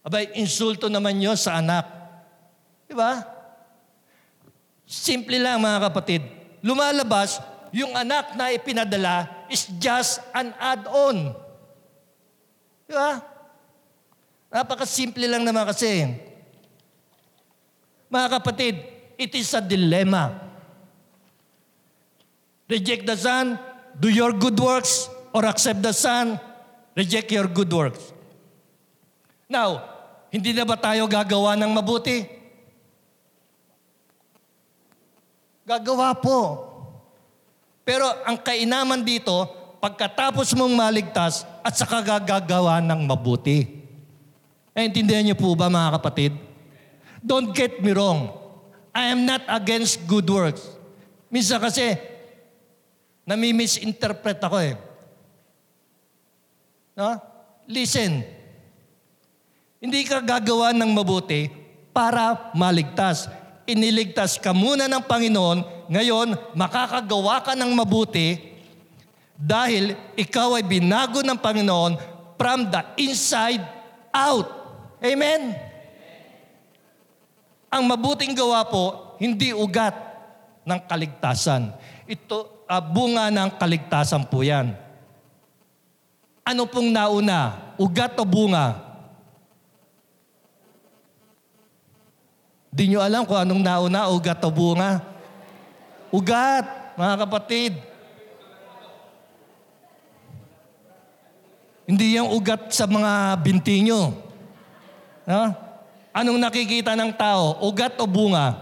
abay, 0.00 0.32
insulto 0.40 0.88
naman 0.88 1.20
yon 1.20 1.36
sa 1.36 1.60
anak. 1.60 1.84
Di 2.88 2.96
ba? 2.96 3.20
Simple 4.88 5.36
lang 5.36 5.60
mga 5.60 5.92
kapatid. 5.92 6.24
Lumalabas, 6.64 7.42
yung 7.74 7.92
anak 7.92 8.32
na 8.32 8.54
ipinadala 8.54 9.28
is 9.52 9.68
just 9.76 10.24
an 10.32 10.56
add-on. 10.56 11.36
Di 12.88 12.94
ba? 12.96 13.20
Napakasimple 14.48 15.26
lang 15.28 15.44
naman 15.44 15.68
kasi. 15.68 16.16
Mga 18.08 18.28
kapatid, 18.40 18.74
it 19.18 19.34
is 19.34 19.50
a 19.52 19.60
dilemma. 19.60 20.45
Reject 22.66 23.06
the 23.06 23.14
Son, 23.14 23.54
do 23.94 24.10
your 24.10 24.34
good 24.34 24.58
works, 24.58 25.06
or 25.30 25.46
accept 25.46 25.82
the 25.82 25.94
Son, 25.94 26.40
reject 26.98 27.30
your 27.30 27.46
good 27.46 27.70
works. 27.70 28.10
Now, 29.46 29.86
hindi 30.34 30.50
na 30.50 30.66
ba 30.66 30.74
tayo 30.74 31.06
gagawa 31.06 31.54
ng 31.54 31.70
mabuti? 31.70 32.26
Gagawa 35.62 36.14
po. 36.18 36.66
Pero 37.86 38.10
ang 38.26 38.34
kainaman 38.42 39.06
dito, 39.06 39.46
pagkatapos 39.78 40.50
mong 40.58 40.74
maligtas 40.74 41.46
at 41.62 41.78
saka 41.78 42.02
gagawa 42.02 42.82
ng 42.82 43.06
mabuti. 43.06 43.86
Naintindihan 44.74 45.22
niyo 45.22 45.38
po 45.38 45.54
ba 45.54 45.70
mga 45.70 46.02
kapatid? 46.02 46.34
Don't 47.22 47.54
get 47.54 47.78
me 47.78 47.94
wrong. 47.94 48.34
I 48.90 49.14
am 49.14 49.22
not 49.22 49.46
against 49.46 50.02
good 50.10 50.26
works. 50.26 50.74
Minsan 51.30 51.62
kasi, 51.62 51.94
nami-misinterpret 53.26 54.38
ako 54.38 54.58
eh. 54.62 54.74
No? 56.96 57.18
Listen. 57.66 58.22
Hindi 59.82 60.06
ka 60.06 60.22
gagawa 60.24 60.72
ng 60.72 60.90
mabuti 60.94 61.50
para 61.90 62.54
maligtas. 62.56 63.28
Iniligtas 63.66 64.38
ka 64.38 64.54
muna 64.54 64.86
ng 64.86 65.02
Panginoon, 65.04 65.90
ngayon 65.90 66.38
makakagawa 66.54 67.42
ka 67.42 67.52
ng 67.58 67.74
mabuti 67.74 68.56
dahil 69.36 69.92
ikaw 70.16 70.56
ay 70.56 70.64
binago 70.64 71.20
ng 71.20 71.36
Panginoon 71.36 71.98
from 72.40 72.70
the 72.72 72.80
inside 72.96 73.60
out. 74.14 74.48
Amen? 75.02 75.52
Ang 77.68 77.84
mabuting 77.84 78.32
gawa 78.32 78.64
po, 78.64 79.18
hindi 79.20 79.52
ugat 79.52 79.92
ng 80.64 80.80
kaligtasan. 80.88 81.74
Ito, 82.08 82.55
uh, 82.66 82.82
bunga 82.82 83.30
ng 83.30 83.50
kaligtasan 83.56 84.26
po 84.26 84.42
yan. 84.42 84.74
Ano 86.46 86.62
pong 86.66 86.94
nauna? 86.94 87.74
Ugat 87.74 88.14
o 88.18 88.24
bunga? 88.26 88.78
Di 92.70 92.86
nyo 92.92 93.00
alam 93.00 93.24
kung 93.24 93.40
anong 93.40 93.62
nauna, 93.64 94.12
ugat 94.12 94.38
o 94.44 94.50
bunga? 94.52 95.00
Ugat, 96.12 96.94
mga 96.94 97.14
kapatid. 97.24 97.72
Hindi 101.86 102.18
yung 102.18 102.34
ugat 102.34 102.74
sa 102.74 102.86
mga 102.86 103.38
binti 103.42 103.82
nyo. 103.82 104.14
No? 105.26 105.42
Anong 106.14 106.38
nakikita 106.38 106.94
ng 106.94 107.14
tao? 107.14 107.58
Ugat 107.62 107.98
o 107.98 108.06
bunga? 108.06 108.54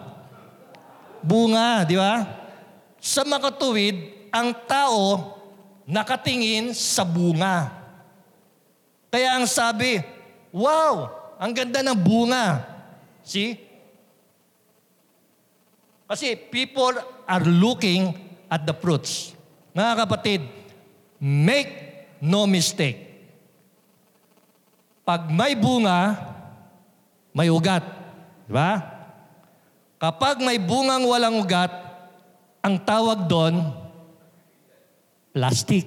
Bunga, 1.24 1.84
di 1.88 1.96
ba? 1.96 2.43
Sa 3.04 3.20
makatuwid, 3.20 4.32
ang 4.32 4.56
tao 4.64 5.36
nakatingin 5.84 6.72
sa 6.72 7.04
bunga. 7.04 7.68
Kaya 9.12 9.36
ang 9.36 9.44
sabi, 9.44 10.00
wow, 10.48 11.12
ang 11.36 11.52
ganda 11.52 11.84
ng 11.84 12.00
bunga. 12.00 12.64
See? 13.20 13.60
Kasi 16.08 16.32
people 16.32 16.96
are 17.28 17.44
looking 17.44 18.16
at 18.48 18.64
the 18.64 18.72
fruits. 18.72 19.36
Mga 19.76 19.92
kapatid, 20.08 20.40
make 21.20 21.70
no 22.24 22.48
mistake. 22.48 23.04
Pag 25.04 25.28
may 25.28 25.52
bunga, 25.52 26.16
may 27.36 27.52
ugat. 27.52 27.84
Di 28.48 28.52
ba? 28.56 28.80
Kapag 30.00 30.40
may 30.40 30.56
bungang 30.56 31.04
walang 31.04 31.44
ugat, 31.44 31.83
ang 32.64 32.80
tawag 32.80 33.28
doon, 33.28 33.60
plastic. 35.36 35.84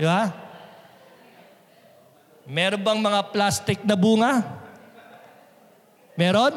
Di 0.00 0.08
ba? 0.08 0.32
Meron 2.48 2.80
bang 2.80 3.00
mga 3.04 3.20
plastic 3.28 3.84
na 3.84 3.92
bunga? 3.92 4.40
Meron? 6.16 6.56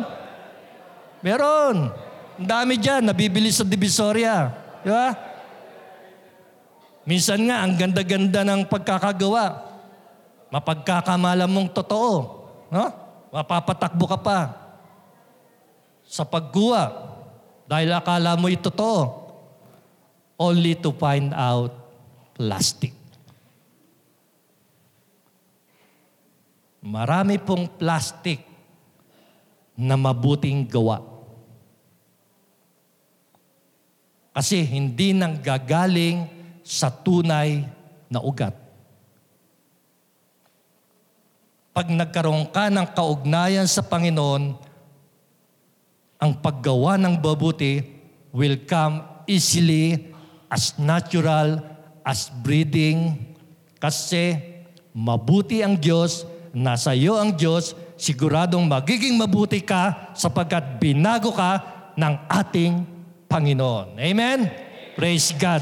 Meron. 1.20 1.92
Ang 2.40 2.48
dami 2.48 2.80
dyan, 2.80 3.04
nabibili 3.04 3.52
sa 3.52 3.68
Divisoria. 3.68 4.56
Di 4.80 4.88
ba? 4.88 5.12
Minsan 7.04 7.44
nga, 7.52 7.68
ang 7.68 7.76
ganda-ganda 7.76 8.48
ng 8.48 8.64
pagkakagawa. 8.72 9.76
Mapagkakamala 10.48 11.44
mong 11.52 11.70
totoo. 11.76 12.14
No? 12.72 12.86
Mapapatakbo 13.36 14.08
ka 14.08 14.20
pa 14.24 14.40
sa 16.08 16.24
pagkuha 16.24 17.05
dahil 17.66 17.90
akala 17.94 18.38
mo 18.38 18.46
ito 18.50 18.70
totoo 18.70 19.26
only 20.38 20.76
to 20.76 20.92
find 20.96 21.32
out 21.34 21.72
plastic. 22.36 22.94
Marami 26.86 27.42
pong 27.42 27.66
plastic 27.66 28.46
na 29.74 29.98
mabuting 29.98 30.70
gawa. 30.70 31.02
Kasi 34.36 34.62
hindi 34.62 35.16
nang 35.16 35.40
gagaling 35.40 36.28
sa 36.62 36.92
tunay 36.92 37.66
na 38.12 38.20
ugat. 38.22 38.54
Pag 41.76 41.92
nagkaroon 41.92 42.52
ka 42.52 42.72
ng 42.72 42.88
kaugnayan 42.94 43.68
sa 43.68 43.84
Panginoon, 43.84 44.56
ang 46.20 46.40
paggawa 46.40 46.96
ng 46.96 47.20
mabuti 47.20 47.84
will 48.32 48.56
come 48.64 49.04
easily 49.28 50.12
as 50.48 50.78
natural 50.80 51.60
as 52.06 52.30
breathing 52.44 53.18
kasi 53.82 54.38
mabuti 54.96 55.60
ang 55.60 55.76
Diyos, 55.76 56.24
nasa 56.56 56.96
iyo 56.96 57.20
ang 57.20 57.36
Diyos, 57.36 57.76
siguradong 58.00 58.64
magiging 58.64 59.20
mabuti 59.20 59.60
ka 59.60 60.16
sapagkat 60.16 60.80
binago 60.80 61.36
ka 61.36 61.60
ng 61.96 62.14
ating 62.32 62.74
Panginoon. 63.28 64.00
Amen? 64.00 64.48
Praise 64.96 65.36
God. 65.36 65.60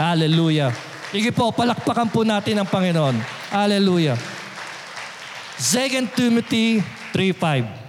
Hallelujah. 0.00 0.72
Sige 1.12 1.28
po, 1.28 1.52
palakpakan 1.52 2.08
po 2.08 2.24
natin 2.24 2.56
ang 2.56 2.68
Panginoon. 2.68 3.20
Hallelujah. 3.52 4.16
2 5.60 6.16
Timothy 6.16 6.80
3.5 7.12 7.81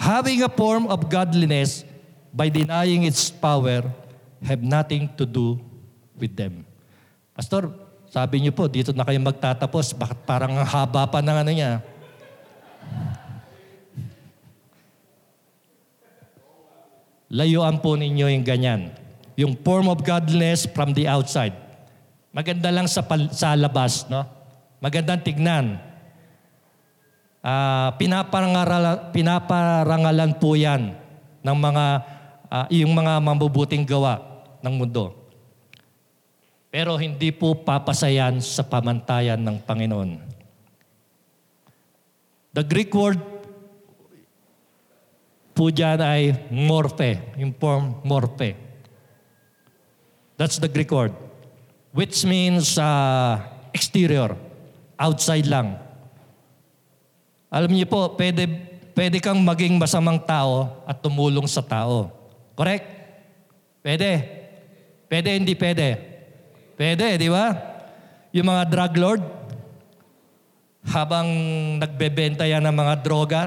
Having 0.00 0.48
a 0.48 0.48
form 0.48 0.88
of 0.88 1.12
godliness 1.12 1.84
by 2.32 2.48
denying 2.48 3.04
its 3.04 3.28
power 3.28 3.84
have 4.40 4.64
nothing 4.64 5.12
to 5.20 5.28
do 5.28 5.60
with 6.16 6.32
them. 6.32 6.64
Pastor, 7.36 7.68
sabi 8.08 8.40
niyo 8.40 8.56
po, 8.56 8.64
dito 8.64 8.96
na 8.96 9.04
kayo 9.04 9.20
magtatapos. 9.20 9.92
Bakit 9.92 10.24
parang 10.24 10.56
ang 10.56 10.64
haba 10.64 11.04
pa 11.04 11.20
ng 11.20 11.36
ano 11.44 11.52
niya? 11.52 11.84
Layuan 17.28 17.76
po 17.84 17.92
ninyo 17.94 18.26
yung 18.32 18.46
ganyan. 18.48 18.96
Yung 19.36 19.52
form 19.60 19.92
of 19.92 20.00
godliness 20.00 20.64
from 20.64 20.96
the 20.96 21.04
outside. 21.04 21.54
Maganda 22.32 22.72
lang 22.72 22.88
sa, 22.88 23.04
pal- 23.04 23.30
sa 23.36 23.52
labas, 23.52 24.08
no? 24.08 24.24
Magandang 24.80 25.20
tignan. 25.20 25.89
Uh, 27.40 27.88
pinaparangalan, 27.96 29.16
pinaparangalan 29.16 30.32
po 30.36 30.52
yan 30.52 30.92
ng 31.40 31.56
mga, 31.56 31.84
uh, 32.52 32.66
yung 32.68 32.92
mga 32.92 33.16
mabubuting 33.16 33.88
gawa 33.88 34.20
ng 34.60 34.74
mundo. 34.76 35.16
Pero 36.70 37.00
hindi 37.00 37.32
po 37.32 37.56
papasayan 37.56 38.38
sa 38.44 38.62
pamantayan 38.62 39.40
ng 39.40 39.56
Panginoon. 39.64 40.10
The 42.54 42.62
Greek 42.62 42.92
word 42.92 43.18
po 45.56 45.72
dyan 45.72 45.98
ay 45.98 46.50
morphe, 46.52 47.20
yung 47.40 47.56
form 47.56 48.00
morphe. 48.04 48.54
That's 50.40 50.56
the 50.56 50.72
Greek 50.72 50.88
word. 50.88 51.12
Which 51.92 52.22
means 52.24 52.78
uh, 52.78 53.42
exterior, 53.74 54.36
outside 54.96 55.44
lang. 55.50 55.89
Alam 57.50 57.74
niyo 57.74 57.90
po, 57.90 58.14
pwede, 58.14 58.46
pwede 58.94 59.18
kang 59.18 59.42
maging 59.42 59.74
masamang 59.74 60.22
tao 60.22 60.86
at 60.86 61.02
tumulong 61.02 61.50
sa 61.50 61.60
tao. 61.60 62.06
Correct? 62.54 62.86
Pwede. 63.82 64.10
Pwede, 65.10 65.28
hindi 65.34 65.58
pwede. 65.58 65.98
Pwede, 66.78 67.18
di 67.18 67.26
ba? 67.26 67.50
Yung 68.30 68.46
mga 68.46 68.62
drug 68.70 68.94
lord, 68.94 69.22
habang 70.86 71.28
nagbebenta 71.82 72.46
yan 72.46 72.62
ng 72.64 72.76
mga 72.78 72.94
droga, 73.02 73.42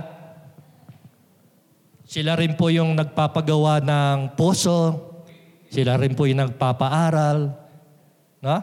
sila 2.04 2.38
rin 2.38 2.54
po 2.54 2.70
yung 2.70 2.94
nagpapagawa 2.94 3.82
ng 3.82 4.38
poso, 4.38 5.02
sila 5.72 5.98
rin 5.98 6.14
po 6.14 6.30
yung 6.30 6.46
nagpapaaral, 6.46 7.50
no? 8.44 8.58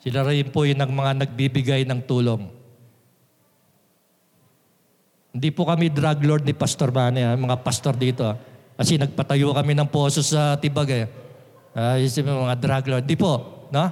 Sila 0.00 0.22
rin 0.24 0.48
po 0.48 0.62
yung 0.62 0.80
mga 0.80 1.26
nagbibigay 1.26 1.82
ng 1.84 2.00
tulong. 2.06 2.55
Hindi 5.36 5.52
po 5.52 5.68
kami 5.68 5.92
drug 5.92 6.24
lord 6.24 6.48
ni 6.48 6.56
Pastor 6.56 6.88
Mane, 6.88 7.20
ha? 7.20 7.36
mga 7.36 7.60
pastor 7.60 7.92
dito. 7.92 8.24
Ha? 8.24 8.40
Kasi 8.80 8.96
nagpatayo 8.96 9.52
kami 9.52 9.76
ng 9.76 9.84
poso 9.84 10.24
sa 10.24 10.56
Tibag. 10.56 10.88
Eh. 10.88 11.04
Uh, 11.76 12.00
yung 12.00 12.48
mga 12.48 12.56
drug 12.56 12.84
lord. 12.88 13.04
Di 13.04 13.20
po, 13.20 13.68
no? 13.68 13.84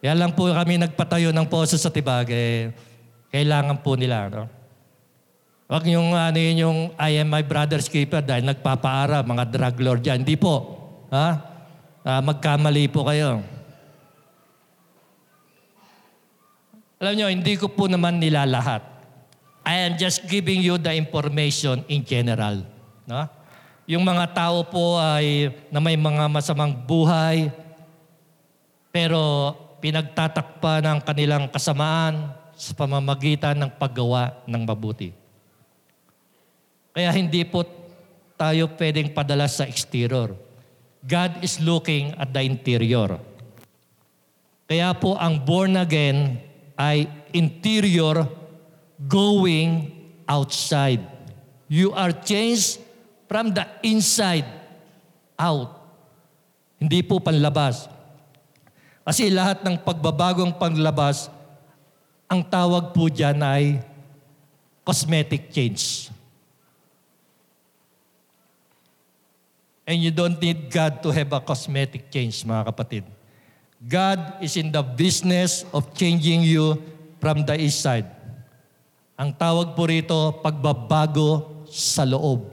Kaya 0.00 0.16
lang 0.16 0.32
po 0.32 0.48
kami 0.48 0.80
nagpatayo 0.80 1.28
ng 1.28 1.44
poso 1.44 1.76
sa 1.76 1.92
Tibag, 1.92 2.24
eh, 2.32 2.72
kailangan 3.28 3.84
po 3.84 4.00
nila. 4.00 4.32
No? 4.32 4.48
Huwag 5.68 5.84
yung 5.92 6.16
ano 6.16 6.38
yun 6.40 6.56
yung 6.56 6.78
I 6.96 7.20
am 7.20 7.28
my 7.28 7.44
brother's 7.44 7.92
keeper 7.92 8.24
dahil 8.24 8.48
nagpapaara, 8.48 9.28
mga 9.28 9.44
drug 9.52 9.76
lord 9.84 10.00
dyan. 10.00 10.24
Hindi 10.24 10.40
po. 10.40 10.72
Ha? 11.12 11.28
Ah, 12.00 12.22
magkamali 12.24 12.88
po 12.88 13.04
kayo. 13.04 13.44
Alam 16.96 17.12
nyo, 17.12 17.26
hindi 17.28 17.60
ko 17.60 17.68
po 17.68 17.92
naman 17.92 18.16
nilalahat. 18.16 18.95
I 19.66 19.90
am 19.90 19.98
just 19.98 20.30
giving 20.30 20.62
you 20.62 20.78
the 20.78 20.94
information 20.94 21.82
in 21.90 22.06
general. 22.06 22.62
No? 23.02 23.26
Yung 23.90 24.06
mga 24.06 24.30
tao 24.30 24.62
po 24.62 24.94
ay 24.94 25.50
na 25.74 25.82
may 25.82 25.98
mga 25.98 26.30
masamang 26.30 26.70
buhay, 26.70 27.50
pero 28.94 29.50
pinagtatakpa 29.82 30.78
ng 30.86 30.98
kanilang 31.02 31.50
kasamaan 31.50 32.30
sa 32.54 32.78
pamamagitan 32.78 33.58
ng 33.58 33.70
paggawa 33.74 34.38
ng 34.46 34.62
mabuti. 34.62 35.10
Kaya 36.94 37.10
hindi 37.10 37.42
po 37.42 37.66
tayo 38.38 38.70
pwedeng 38.78 39.10
padala 39.10 39.50
sa 39.50 39.66
exterior. 39.66 40.32
God 41.02 41.42
is 41.42 41.58
looking 41.58 42.14
at 42.14 42.30
the 42.30 42.42
interior. 42.46 43.18
Kaya 44.70 44.94
po 44.94 45.18
ang 45.18 45.42
born 45.42 45.74
again 45.78 46.38
ay 46.78 47.10
interior 47.34 48.45
going 49.04 49.92
outside. 50.24 51.04
You 51.68 51.92
are 51.92 52.12
changed 52.12 52.80
from 53.28 53.52
the 53.52 53.68
inside 53.84 54.48
out. 55.36 55.76
Hindi 56.80 57.04
po 57.04 57.20
panlabas. 57.20 57.88
Kasi 59.06 59.30
lahat 59.30 59.62
ng 59.62 59.78
pagbabagong 59.84 60.56
panlabas, 60.58 61.30
ang 62.26 62.42
tawag 62.42 62.90
po 62.90 63.06
dyan 63.06 63.38
ay 63.38 63.78
cosmetic 64.82 65.52
change. 65.54 66.10
And 69.86 70.02
you 70.02 70.10
don't 70.10 70.42
need 70.42 70.66
God 70.66 70.98
to 71.06 71.14
have 71.14 71.30
a 71.30 71.38
cosmetic 71.38 72.10
change, 72.10 72.42
mga 72.42 72.66
kapatid. 72.66 73.04
God 73.78 74.42
is 74.42 74.58
in 74.58 74.74
the 74.74 74.82
business 74.82 75.62
of 75.70 75.94
changing 75.94 76.42
you 76.42 76.82
from 77.22 77.46
the 77.46 77.54
inside. 77.54 78.15
Ang 79.16 79.32
tawag 79.32 79.72
po 79.72 79.88
rito, 79.88 80.14
pagbabago 80.44 81.64
sa 81.72 82.04
loob. 82.04 82.52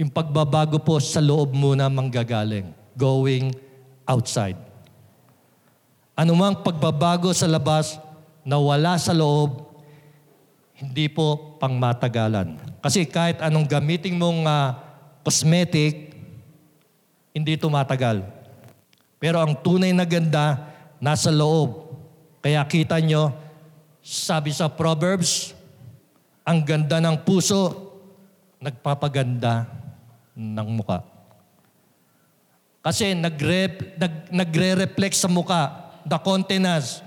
Yung 0.00 0.08
pagbabago 0.08 0.80
po 0.80 0.96
sa 0.96 1.20
loob 1.20 1.52
muna 1.52 1.92
manggagaling. 1.92 2.72
Going 2.96 3.52
outside. 4.08 4.56
Anumang 6.16 6.64
pagbabago 6.64 7.28
sa 7.36 7.44
labas 7.44 8.00
na 8.40 8.56
wala 8.56 8.96
sa 8.96 9.12
loob, 9.12 9.68
hindi 10.80 11.12
po 11.12 11.60
pangmatagalan. 11.60 12.56
Kasi 12.80 13.04
kahit 13.04 13.44
anong 13.44 13.68
gamitin 13.68 14.16
mong 14.16 14.48
uh, 14.48 14.72
cosmetic, 15.20 16.16
hindi 17.36 17.60
tumatagal. 17.60 18.24
Pero 19.20 19.44
ang 19.44 19.52
tunay 19.60 19.92
na 19.92 20.08
ganda, 20.08 20.72
nasa 21.04 21.28
loob. 21.28 21.92
Kaya 22.40 22.64
kita 22.64 22.96
nyo, 23.04 23.43
sabi 24.04 24.52
sa 24.52 24.68
Proverbs, 24.68 25.56
ang 26.44 26.60
ganda 26.60 27.00
ng 27.00 27.24
puso, 27.24 27.72
nagpapaganda 28.60 29.64
ng 30.36 30.68
muka. 30.76 31.00
Kasi 32.84 33.16
nagre, 33.16 33.96
nag, 33.96 34.28
nagre-reflect 34.28 35.16
sa 35.16 35.24
muka, 35.24 35.72
the 36.04 36.20
countenance, 36.20 37.00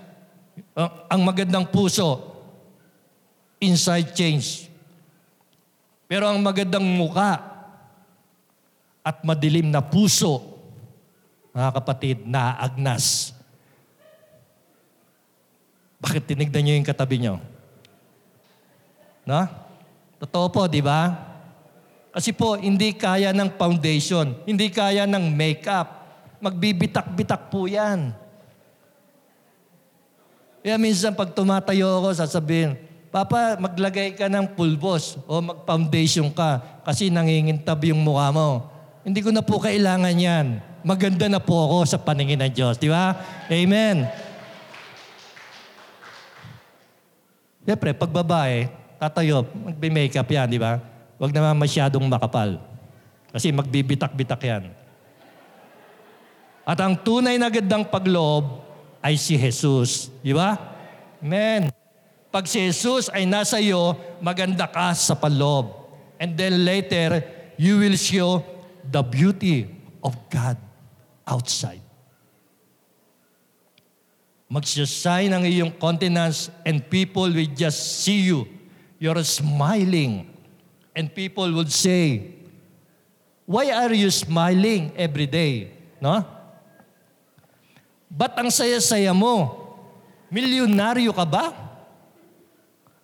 ang 1.05 1.21
magandang 1.21 1.69
puso, 1.69 2.33
inside 3.61 4.17
change. 4.17 4.65
Pero 6.09 6.25
ang 6.25 6.41
magandang 6.41 6.81
muka, 6.81 7.45
at 9.05 9.21
madilim 9.21 9.69
na 9.69 9.85
puso, 9.85 10.41
mga 11.53 11.77
kapatid, 11.77 12.25
naagnas. 12.25 13.36
Bakit 15.97 16.29
tinignan 16.29 16.61
niyo 16.61 16.73
yung 16.77 16.87
katabi 16.87 17.15
niyo? 17.17 17.41
No? 19.25 19.41
Totoo 20.17 20.47
po, 20.49 20.61
di 20.69 20.81
ba? 20.81 21.13
Kasi 22.13 22.33
po, 22.33 22.57
hindi 22.57 22.93
kaya 22.97 23.29
ng 23.33 23.53
foundation, 23.57 24.33
hindi 24.45 24.73
kaya 24.73 25.05
ng 25.05 25.25
makeup. 25.33 26.05
Magbibitak-bitak 26.41 27.49
po 27.49 27.69
yan. 27.69 28.13
Kaya 30.61 30.75
minsan 30.81 31.13
pag 31.13 31.33
tumatayo 31.33 32.01
ako, 32.01 32.09
sasabihin, 32.17 32.77
Papa, 33.07 33.55
maglagay 33.55 34.13
ka 34.19 34.27
ng 34.27 34.51
pulbos 34.53 35.15
o 35.25 35.39
mag-foundation 35.39 36.27
ka 36.27 36.59
kasi 36.83 37.07
nangingintab 37.07 37.79
yung 37.87 38.03
mukha 38.03 38.35
mo. 38.35 38.67
Hindi 39.07 39.23
ko 39.23 39.31
na 39.31 39.39
po 39.39 39.63
kailangan 39.63 40.11
yan. 40.11 40.59
Maganda 40.83 41.31
na 41.31 41.39
po 41.39 41.55
ako 41.55 41.87
sa 41.87 41.97
paningin 41.97 42.43
ng 42.43 42.51
Diyos. 42.51 42.75
Di 42.75 42.91
ba? 42.91 43.15
Amen. 43.47 44.26
Siyempre, 47.67 47.91
pag 47.91 48.07
babae, 48.07 48.71
tatayo, 48.95 49.43
magbe-makeup 49.43 50.23
yan, 50.23 50.47
di 50.47 50.55
ba? 50.55 50.79
Huwag 51.19 51.35
naman 51.35 51.59
masyadong 51.59 52.07
makapal. 52.07 52.63
Kasi 53.27 53.51
magbibitak-bitak 53.51 54.39
yan. 54.39 54.71
At 56.63 56.79
ang 56.79 56.95
tunay 56.95 57.35
na 57.35 57.51
gandang 57.51 57.83
pagloob 57.83 58.63
ay 59.03 59.19
si 59.19 59.35
Jesus. 59.35 60.07
Di 60.23 60.31
ba? 60.31 60.55
Amen. 61.19 61.67
Pag 62.31 62.47
si 62.47 62.63
Jesus 62.63 63.11
ay 63.11 63.27
nasa 63.27 63.59
iyo, 63.59 63.99
maganda 64.23 64.63
ka 64.63 64.95
sa 64.95 65.11
paloob. 65.11 65.91
And 66.23 66.39
then 66.39 66.63
later, 66.63 67.19
you 67.59 67.83
will 67.83 67.99
show 67.99 68.47
the 68.87 69.03
beauty 69.03 69.67
of 69.99 70.15
God 70.31 70.55
outside. 71.27 71.86
Magsasay 74.47 75.27
ng 75.27 75.43
iyong 75.43 75.73
countenance 75.75 76.47
and 76.63 76.79
people 76.87 77.27
will 77.27 77.51
just 77.51 78.03
see 78.03 78.31
you. 78.31 78.47
You're 78.95 79.19
smiling. 79.27 80.31
And 80.95 81.11
people 81.11 81.51
would 81.59 81.69
say, 81.69 82.33
Why 83.47 83.71
are 83.71 83.95
you 83.95 84.11
smiling 84.11 84.91
every 84.95 85.27
day? 85.27 85.71
No? 86.03 86.19
Ba't 88.11 88.35
ang 88.39 88.51
saya-saya 88.51 89.15
mo? 89.15 89.55
Milyonaryo 90.27 91.15
ka 91.15 91.23
ba? 91.23 91.55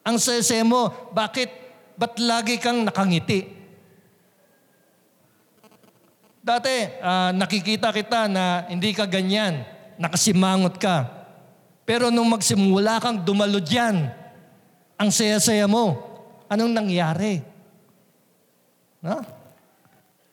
Ang 0.04 0.20
saya-saya 0.20 0.68
mo, 0.68 0.92
bakit? 1.16 1.48
Ba't 1.96 2.20
lagi 2.20 2.60
kang 2.60 2.84
nakangiti? 2.84 3.56
Dati, 6.44 6.76
uh, 7.00 7.32
nakikita 7.32 7.88
kita 7.96 8.28
na 8.28 8.68
hindi 8.68 8.92
ka 8.92 9.08
ganyan, 9.08 9.64
nakasimangot 9.96 10.76
ka. 10.76 11.23
Pero 11.84 12.08
nung 12.08 12.32
magsimula 12.32 13.04
kang 13.04 13.20
dumalo 13.20 13.60
dyan, 13.60 14.08
ang 14.96 15.10
saya-saya 15.12 15.68
mo, 15.68 16.00
anong 16.48 16.72
nangyari? 16.72 17.44
Ha? 19.04 19.20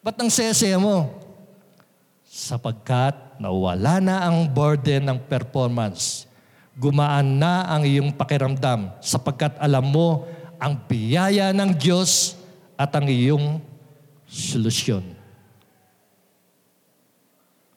Ba't 0.00 0.16
ang 0.16 0.30
saya-saya 0.30 0.78
mo? 0.78 1.10
Sapagkat 2.22 3.42
nawala 3.42 3.98
na 3.98 4.30
ang 4.30 4.46
burden 4.46 5.10
ng 5.10 5.18
performance. 5.26 6.30
Gumaan 6.78 7.42
na 7.42 7.66
ang 7.66 7.82
iyong 7.82 8.14
pakiramdam 8.14 8.94
sapagkat 9.02 9.58
alam 9.58 9.84
mo 9.84 10.24
ang 10.56 10.78
biyaya 10.86 11.50
ng 11.50 11.74
Diyos 11.74 12.38
at 12.78 12.94
ang 12.94 13.10
iyong 13.10 13.58
solusyon. 14.30 15.02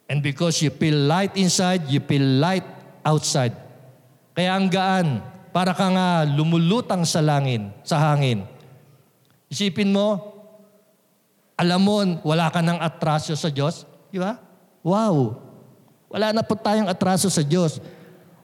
And 0.05 0.21
because 0.21 0.61
you 0.61 0.69
feel 0.69 1.09
light 1.09 1.33
inside, 1.33 1.89
you 1.89 1.97
feel 2.03 2.21
light 2.37 2.67
outside. 3.01 3.62
Kaya 4.33 4.57
ang 4.57 4.67
gaan, 4.69 5.21
para 5.53 5.73
kang 5.77 5.93
uh, 5.93 6.25
lumulutang 6.25 7.05
sa 7.05 7.21
langin, 7.21 7.69
sa 7.85 8.01
hangin. 8.01 8.41
Isipin 9.49 9.93
mo, 9.93 10.17
alam 11.53 11.81
mo, 11.81 12.01
wala 12.25 12.49
ka 12.49 12.65
ng 12.65 12.81
atraso 12.81 13.37
sa 13.37 13.53
Diyos. 13.53 13.85
Di 14.09 14.17
ba? 14.17 14.41
Wow! 14.81 15.37
Wala 16.09 16.33
na 16.33 16.41
po 16.41 16.57
tayong 16.57 16.89
atraso 16.89 17.29
sa 17.29 17.45
Diyos. 17.45 17.77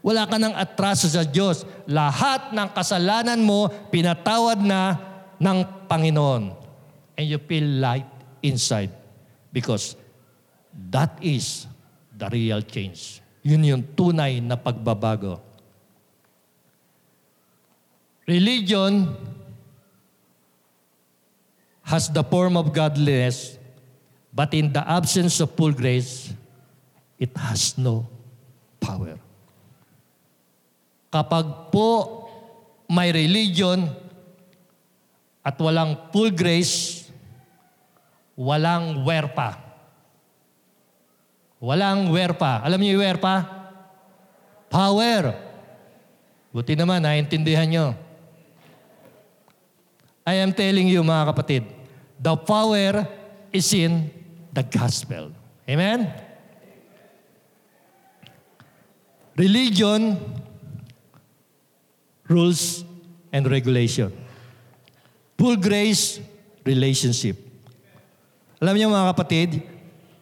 Wala 0.05 0.29
ka 0.29 0.37
ng 0.37 0.53
atraso 0.53 1.09
sa 1.09 1.25
Diyos. 1.25 1.65
Lahat 1.89 2.53
ng 2.53 2.69
kasalanan 2.71 3.41
mo, 3.41 3.69
pinatawad 3.89 4.61
na 4.61 4.97
ng 5.41 5.89
Panginoon. 5.89 6.53
And 7.17 7.25
you 7.25 7.41
feel 7.41 7.65
light 7.81 8.07
inside. 8.45 8.93
Because 9.49 9.97
That 10.87 11.17
is 11.19 11.67
the 12.15 12.31
real 12.31 12.63
change. 12.63 13.19
Yun 13.43 13.67
yung 13.67 13.83
tunay 13.97 14.39
na 14.39 14.55
pagbabago. 14.55 15.43
Religion 18.29 19.09
has 21.81 22.13
the 22.13 22.21
form 22.21 22.53
of 22.53 22.69
godliness, 22.69 23.57
but 24.29 24.53
in 24.53 24.69
the 24.69 24.85
absence 24.85 25.41
of 25.41 25.49
full 25.57 25.73
grace, 25.73 26.29
it 27.17 27.33
has 27.33 27.73
no 27.73 28.05
power. 28.77 29.17
Kapag 31.09 31.73
po 31.73 31.89
may 32.85 33.09
religion 33.09 33.89
at 35.41 35.57
walang 35.57 35.97
full 36.13 36.29
grace, 36.29 37.09
walang 38.37 39.01
werpa. 39.09 39.57
Walang 41.57 42.13
werpa. 42.13 42.61
Alam 42.61 42.77
niyo 42.77 43.01
yung 43.01 43.09
werpa? 43.09 43.35
Power. 44.69 45.33
Buti 46.53 46.77
naman, 46.77 47.01
naintindihan 47.01 47.65
nyo. 47.65 48.08
I 50.29 50.37
am 50.45 50.53
telling 50.53 50.85
you 50.85 51.01
mga 51.01 51.33
kapatid, 51.33 51.65
the 52.21 52.37
power 52.37 53.01
is 53.49 53.73
in 53.73 54.13
the 54.53 54.61
gospel. 54.61 55.33
Amen? 55.65 56.05
Religion, 59.33 60.21
rules, 62.29 62.85
and 63.33 63.49
regulation. 63.49 64.13
Full 65.33 65.57
grace, 65.57 66.21
relationship. 66.61 67.33
Alam 68.61 68.77
niyo 68.77 68.93
mga 68.93 69.09
kapatid, 69.17 69.49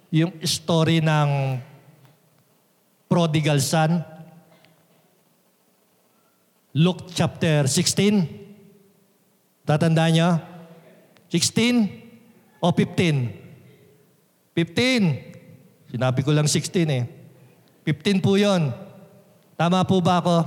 yung 0.08 0.32
story 0.40 1.04
ng 1.04 1.60
prodigal 3.12 3.60
son, 3.60 4.00
Luke 6.72 7.12
chapter 7.12 7.68
16. 7.68 8.47
Tatandaan 9.68 10.12
niyo? 10.16 10.30
16 11.28 12.64
o 12.64 12.72
15? 12.72 14.56
15. 14.56 15.92
Sinabi 15.92 16.20
ko 16.24 16.32
lang 16.32 16.48
16 16.48 16.88
eh. 16.88 17.04
15 17.84 18.24
po 18.24 18.40
yon. 18.40 18.72
Tama 19.60 19.84
po 19.84 20.00
ba 20.00 20.24
ako? 20.24 20.38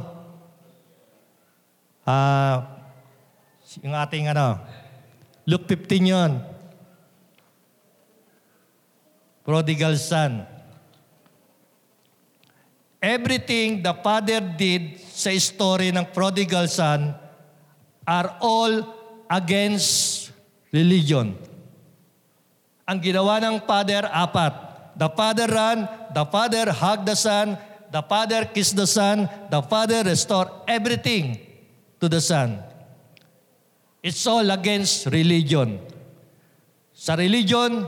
Ah, 2.09 2.81
yung 3.85 3.93
ating 3.93 4.33
ano, 4.33 4.57
Luke 5.45 5.69
15 5.69 6.01
yon. 6.01 6.33
Prodigal 9.45 10.01
son. 10.01 10.49
Everything 13.01 13.81
the 13.81 13.93
father 14.01 14.41
did 14.41 15.01
sa 15.01 15.33
story 15.37 15.93
ng 15.93 16.09
prodigal 16.13 16.69
son 16.69 17.17
are 18.05 18.37
all 18.45 19.00
against 19.31 20.29
religion. 20.75 21.39
Ang 22.83 22.99
ginawa 22.99 23.39
ng 23.39 23.63
father, 23.63 24.11
apat. 24.11 24.53
The 24.99 25.07
father 25.15 25.47
ran, 25.47 25.87
the 26.11 26.27
father 26.27 26.75
hugged 26.75 27.07
the 27.07 27.15
son, 27.15 27.55
the 27.95 28.03
father 28.03 28.51
kissed 28.51 28.75
the 28.75 28.91
son, 28.91 29.31
the 29.47 29.63
father 29.63 30.03
restored 30.03 30.51
everything 30.67 31.39
to 32.03 32.11
the 32.11 32.19
son. 32.19 32.59
It's 34.03 34.27
all 34.27 34.45
against 34.51 35.07
religion. 35.07 35.79
Sa 36.91 37.15
religion, 37.15 37.87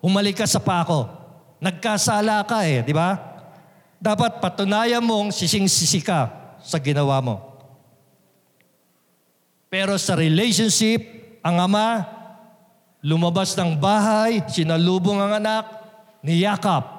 humalik 0.00 0.40
ka 0.40 0.46
sa 0.48 0.58
pako. 0.64 1.06
Nagkasala 1.60 2.46
ka 2.48 2.64
eh, 2.64 2.80
di 2.80 2.96
ba? 2.96 3.18
Dapat 3.98 4.38
patunayan 4.38 5.02
mong 5.02 5.34
sising-sisi 5.34 6.00
ka 6.00 6.30
sa 6.62 6.78
ginawa 6.78 7.18
mo. 7.20 7.47
Pero 9.68 10.00
sa 10.00 10.16
relationship, 10.16 11.04
ang 11.44 11.60
ama, 11.60 12.08
lumabas 13.04 13.52
ng 13.52 13.76
bahay, 13.76 14.40
sinalubong 14.48 15.20
ang 15.20 15.36
anak, 15.36 15.64
niyakap. 16.24 16.98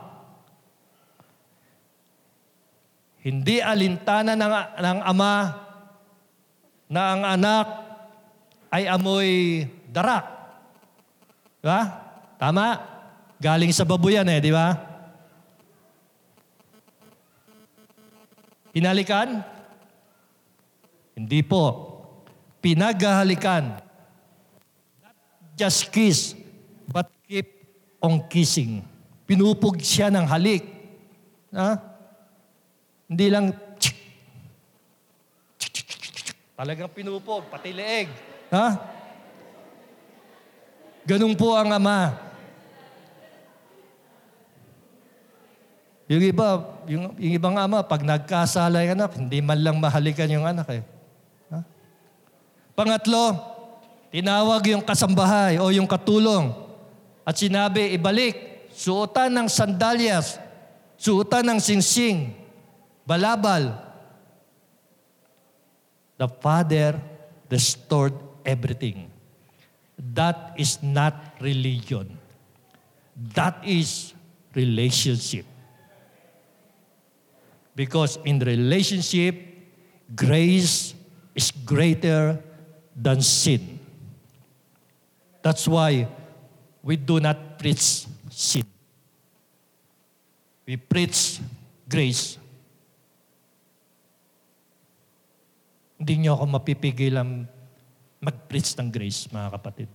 Hindi 3.20 3.60
alintana 3.60 4.38
ng, 4.38 4.54
ng 4.80 5.00
ama 5.04 5.34
na 6.88 7.02
ang 7.14 7.24
anak 7.26 7.68
ay 8.72 8.88
amoy 8.88 9.30
darak. 9.90 10.26
Di 11.60 11.68
ba? 11.68 11.82
Tama? 12.40 12.80
Galing 13.42 13.74
sa 13.76 13.84
babuyan 13.84 14.30
eh, 14.30 14.40
di 14.40 14.54
ba? 14.54 14.78
Hinalikan? 18.72 19.42
Hindi 21.18 21.42
po. 21.44 21.89
Pinaghahalikan. 22.60 23.80
Not 25.00 25.16
just 25.56 25.88
kiss, 25.92 26.36
but 26.92 27.08
keep 27.24 27.48
on 28.04 28.28
kissing. 28.28 28.84
Pinupog 29.24 29.80
siya 29.80 30.12
ng 30.12 30.28
halik. 30.28 30.64
Ha? 31.56 31.80
Hindi 33.10 33.28
lang 33.32 33.56
tsk, 33.80 33.96
tsk, 35.58 36.28
talagang 36.54 36.92
pinupog, 36.92 37.48
pati 37.48 37.72
leeg. 37.72 38.12
Ha? 38.52 38.68
Ganun 41.08 41.34
po 41.34 41.58
ang 41.58 41.74
ama. 41.74 42.30
Yung 46.10 46.26
iba, 46.26 46.66
yung, 46.90 47.14
yung 47.22 47.34
ibang 47.38 47.54
ama, 47.54 47.86
pag 47.86 48.02
nagkasala 48.02 48.82
yung 48.82 48.98
anak, 48.98 49.14
hindi 49.14 49.46
man 49.46 49.62
lang 49.62 49.78
mahalikan 49.78 50.26
yung 50.26 50.42
anak 50.42 50.66
eh. 50.74 50.82
Pangatlo, 52.80 53.36
tinawag 54.08 54.72
yung 54.72 54.80
kasambahay 54.80 55.60
o 55.60 55.68
yung 55.68 55.84
katulong 55.84 56.56
at 57.28 57.36
sinabi, 57.36 57.92
ibalik, 58.00 58.72
suotan 58.72 59.36
ng 59.36 59.52
sandalyas, 59.52 60.40
suotan 60.96 61.44
ng 61.44 61.60
singsing, 61.60 62.32
balabal. 63.04 63.76
The 66.16 66.32
Father 66.40 66.96
restored 67.52 68.16
everything. 68.48 69.12
That 70.00 70.56
is 70.56 70.80
not 70.80 71.36
religion. 71.44 72.16
That 73.36 73.60
is 73.68 74.16
relationship. 74.56 75.44
Because 77.76 78.16
in 78.24 78.40
relationship, 78.40 79.36
grace 80.16 80.96
is 81.36 81.52
greater 81.52 82.40
than 83.00 83.24
sin. 83.24 83.80
That's 85.40 85.64
why 85.64 86.04
we 86.84 87.00
do 87.00 87.24
not 87.24 87.56
preach 87.56 88.04
sin. 88.28 88.68
We 90.68 90.76
preach 90.76 91.40
grace. 91.88 92.36
Hindi 95.96 96.28
niyo 96.28 96.36
ako 96.36 96.60
mapipigilan 96.60 97.48
mag-preach 98.20 98.76
ng 98.76 98.92
grace, 98.92 99.32
mga 99.32 99.50
kapatid. 99.56 99.90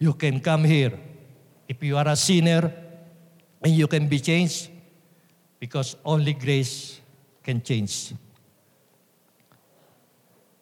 You 0.00 0.12
can 0.16 0.40
come 0.40 0.64
here. 0.64 0.96
If 1.68 1.80
you 1.80 1.96
are 1.96 2.08
a 2.12 2.16
sinner, 2.16 2.72
and 3.64 3.72
you 3.72 3.88
can 3.88 4.04
be 4.04 4.20
changed 4.20 4.73
because 5.64 5.96
only 6.04 6.36
grace 6.36 7.00
can 7.40 7.64
change. 7.64 8.12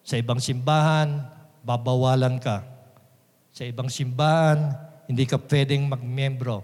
Sa 0.06 0.14
ibang 0.14 0.38
simbahan, 0.38 1.26
babawalan 1.66 2.38
ka. 2.38 2.62
Sa 3.50 3.66
ibang 3.66 3.90
simbahan, 3.90 4.78
hindi 5.10 5.26
ka 5.26 5.42
pwedeng 5.42 5.90
magmembro. 5.90 6.62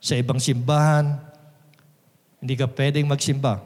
Sa 0.00 0.16
ibang 0.16 0.40
simbahan, 0.40 1.20
hindi 2.40 2.56
ka 2.56 2.64
pwedeng 2.72 3.04
magsimba. 3.04 3.60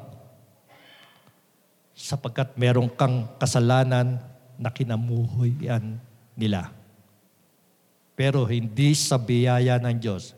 Sapagkat 1.94 2.58
meron 2.58 2.90
kang 2.90 3.30
kasalanan 3.38 4.18
na 4.58 4.74
kinamuhoy 4.74 5.54
yan 5.62 6.02
nila 6.34 6.74
pero 8.18 8.42
hindi 8.50 8.98
sa 8.98 9.14
biyaya 9.14 9.78
ng 9.78 9.94
Diyos. 10.02 10.34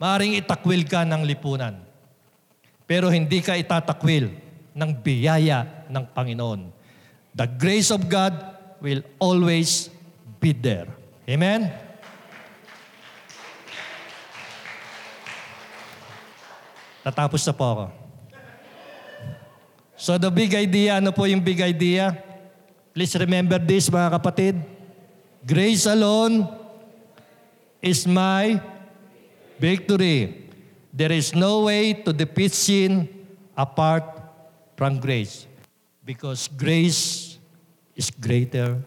Maring 0.00 0.40
itakwil 0.40 0.88
ka 0.88 1.04
ng 1.04 1.20
lipunan, 1.20 1.76
pero 2.88 3.12
hindi 3.12 3.44
ka 3.44 3.52
itatakwil 3.52 4.32
ng 4.72 4.90
biyaya 5.04 5.84
ng 5.92 6.04
Panginoon. 6.08 6.72
The 7.36 7.44
grace 7.44 7.92
of 7.92 8.08
God 8.08 8.32
will 8.80 9.04
always 9.20 9.92
be 10.40 10.56
there. 10.56 10.88
Amen? 11.28 11.68
Tatapos 17.04 17.44
na 17.44 17.52
po 17.52 17.64
ako. 17.68 17.86
So 20.00 20.16
the 20.16 20.32
big 20.32 20.56
idea, 20.56 20.96
ano 20.96 21.12
po 21.12 21.28
yung 21.28 21.44
big 21.44 21.60
idea? 21.60 22.16
Please 22.96 23.12
remember 23.20 23.60
this 23.60 23.92
mga 23.92 24.16
kapatid. 24.16 24.56
Grace 25.44 25.84
alone 25.84 26.48
is 27.84 28.08
my 28.08 28.56
victory. 29.60 30.47
There 30.98 31.14
is 31.14 31.30
no 31.30 31.70
way 31.70 31.94
to 32.02 32.10
defeat 32.10 32.50
sin 32.50 33.06
apart 33.54 34.02
from 34.74 34.98
grace. 34.98 35.46
Because 36.02 36.50
grace 36.50 37.38
is 37.94 38.10
greater 38.10 38.82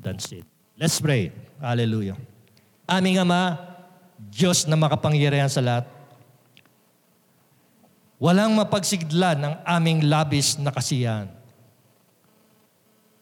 than 0.00 0.16
sin. 0.16 0.40
Let's 0.80 0.96
pray. 1.04 1.28
Hallelujah. 1.60 2.16
Aming 2.88 3.20
Ama, 3.20 3.60
Diyos 4.32 4.64
na 4.64 4.72
makapangyarihan 4.72 5.52
sa 5.52 5.60
lahat, 5.60 5.84
walang 8.16 8.56
mapagsiglan 8.56 9.36
ng 9.36 9.54
aming 9.68 10.08
labis 10.08 10.56
na 10.56 10.72
kasiyahan. 10.72 11.28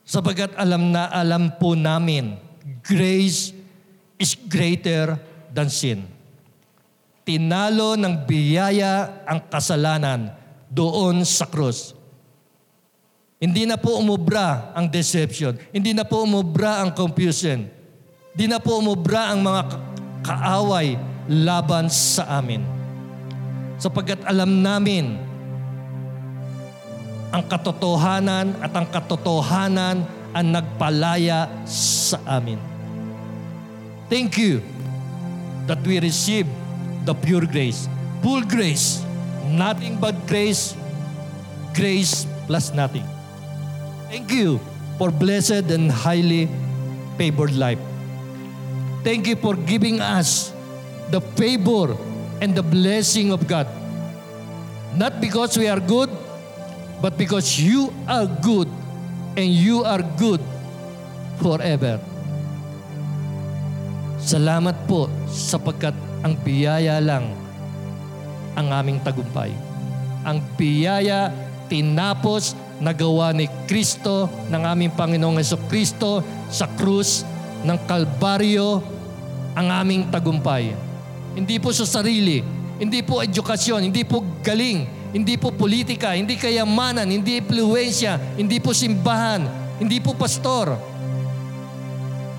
Sabagat 0.06 0.54
alam 0.54 0.94
na 0.94 1.10
alam 1.10 1.50
po 1.58 1.74
namin, 1.74 2.38
grace 2.86 3.50
is 4.14 4.38
greater 4.38 5.18
than 5.50 5.66
sin. 5.66 6.19
Tinalo 7.30 7.94
ng 7.94 8.26
biyaya 8.26 9.22
ang 9.22 9.46
kasalanan 9.46 10.34
doon 10.66 11.22
sa 11.22 11.46
krus. 11.46 11.94
Hindi 13.38 13.70
na 13.70 13.78
po 13.78 14.02
umubra 14.02 14.74
ang 14.74 14.90
deception. 14.90 15.54
Hindi 15.70 15.94
na 15.94 16.02
po 16.02 16.26
umubra 16.26 16.82
ang 16.82 16.90
confusion. 16.90 17.70
Hindi 18.34 18.46
na 18.50 18.58
po 18.58 18.82
umubra 18.82 19.30
ang 19.30 19.46
mga 19.46 19.62
kaaway 20.26 20.98
laban 21.30 21.86
sa 21.86 22.42
amin. 22.42 22.66
Sapagkat 23.78 24.26
alam 24.26 24.58
namin 24.58 25.14
ang 27.30 27.46
katotohanan 27.46 28.58
at 28.58 28.74
ang 28.74 28.90
katotohanan 28.90 30.02
ang 30.34 30.46
nagpalaya 30.50 31.46
sa 31.62 32.18
amin. 32.26 32.58
Thank 34.10 34.34
you 34.34 34.66
that 35.70 35.78
we 35.86 36.02
receive 36.02 36.50
the 37.04 37.14
pure 37.14 37.46
grace. 37.46 37.88
Full 38.22 38.42
grace. 38.42 39.04
Nothing 39.46 39.96
but 39.96 40.14
grace. 40.26 40.76
Grace 41.74 42.26
plus 42.46 42.72
nothing. 42.74 43.06
Thank 44.10 44.30
you 44.32 44.58
for 44.98 45.10
blessed 45.10 45.70
and 45.70 45.90
highly 45.90 46.50
favored 47.16 47.54
life. 47.54 47.78
Thank 49.04 49.26
you 49.26 49.36
for 49.36 49.54
giving 49.56 50.00
us 50.00 50.52
the 51.08 51.20
favor 51.38 51.96
and 52.40 52.54
the 52.54 52.62
blessing 52.62 53.32
of 53.32 53.46
God. 53.46 53.66
Not 54.96 55.20
because 55.20 55.56
we 55.56 55.68
are 55.68 55.80
good, 55.80 56.10
but 57.00 57.16
because 57.16 57.56
you 57.56 57.94
are 58.08 58.26
good 58.26 58.68
and 59.36 59.48
you 59.48 59.84
are 59.84 60.02
good 60.18 60.42
forever. 61.40 62.02
Salamat 64.20 64.76
po 64.84 65.08
sapagkat 65.30 65.96
ang 66.20 66.36
biyaya 66.36 67.00
lang 67.00 67.32
ang 68.58 68.68
aming 68.70 69.00
tagumpay. 69.00 69.54
Ang 70.26 70.44
biyaya 70.58 71.32
tinapos 71.70 72.52
nagawa 72.82 73.32
ni 73.32 73.48
Kristo 73.64 74.28
ng 74.48 74.62
aming 74.64 74.92
Panginoong 74.92 75.38
Yeso 75.40 75.56
Kristo 75.68 76.20
sa 76.52 76.66
krus 76.66 77.24
ng 77.64 77.78
Kalbaryo 77.88 78.80
ang 79.56 79.68
aming 79.68 80.08
tagumpay. 80.08 80.76
Hindi 81.36 81.56
po 81.62 81.70
sa 81.70 81.86
sarili, 81.86 82.42
hindi 82.80 83.00
po 83.00 83.22
edukasyon, 83.22 83.86
hindi 83.86 84.02
po 84.02 84.24
galing, 84.42 84.88
hindi 85.14 85.38
po 85.38 85.54
politika, 85.54 86.16
hindi 86.16 86.34
kayamanan, 86.36 87.06
hindi 87.06 87.38
impluensya, 87.38 88.18
hindi 88.34 88.58
po 88.58 88.74
simbahan, 88.74 89.46
hindi 89.78 90.02
po 90.02 90.16
pastor. 90.16 90.74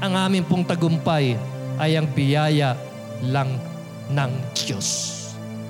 Ang 0.01 0.13
aming 0.17 0.45
pong 0.49 0.65
tagumpay 0.65 1.37
ay 1.77 1.97
ang 1.97 2.09
biyaya 2.09 2.73
lang 3.21 3.70
ng 4.11 4.31
Diyos. 4.53 4.87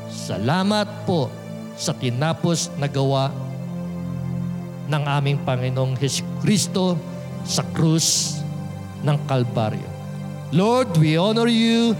Salamat 0.09 1.05
po 1.05 1.29
sa 1.77 1.93
tinapos 1.95 2.69
na 2.77 2.85
gawa 2.85 3.33
ng 4.91 5.03
aming 5.07 5.39
Panginoong 5.41 5.95
Hesus 5.97 6.25
Kristo 6.43 6.99
sa 7.47 7.63
krus 7.73 8.37
ng 9.01 9.17
Kalbaryo. 9.25 9.87
Lord, 10.51 10.93
we 10.99 11.15
honor 11.15 11.47
you, 11.47 11.95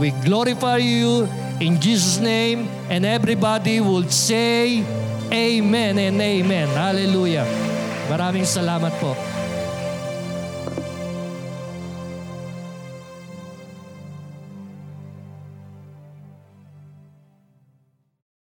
we 0.00 0.10
glorify 0.24 0.80
you 0.80 1.28
in 1.60 1.76
Jesus' 1.76 2.16
name, 2.16 2.66
and 2.88 3.04
everybody 3.04 3.78
would 3.78 4.08
say, 4.08 4.80
Amen 5.30 5.94
and 6.00 6.18
Amen. 6.18 6.66
Hallelujah. 6.74 7.46
Maraming 8.10 8.48
salamat 8.48 8.90
po. 8.98 9.14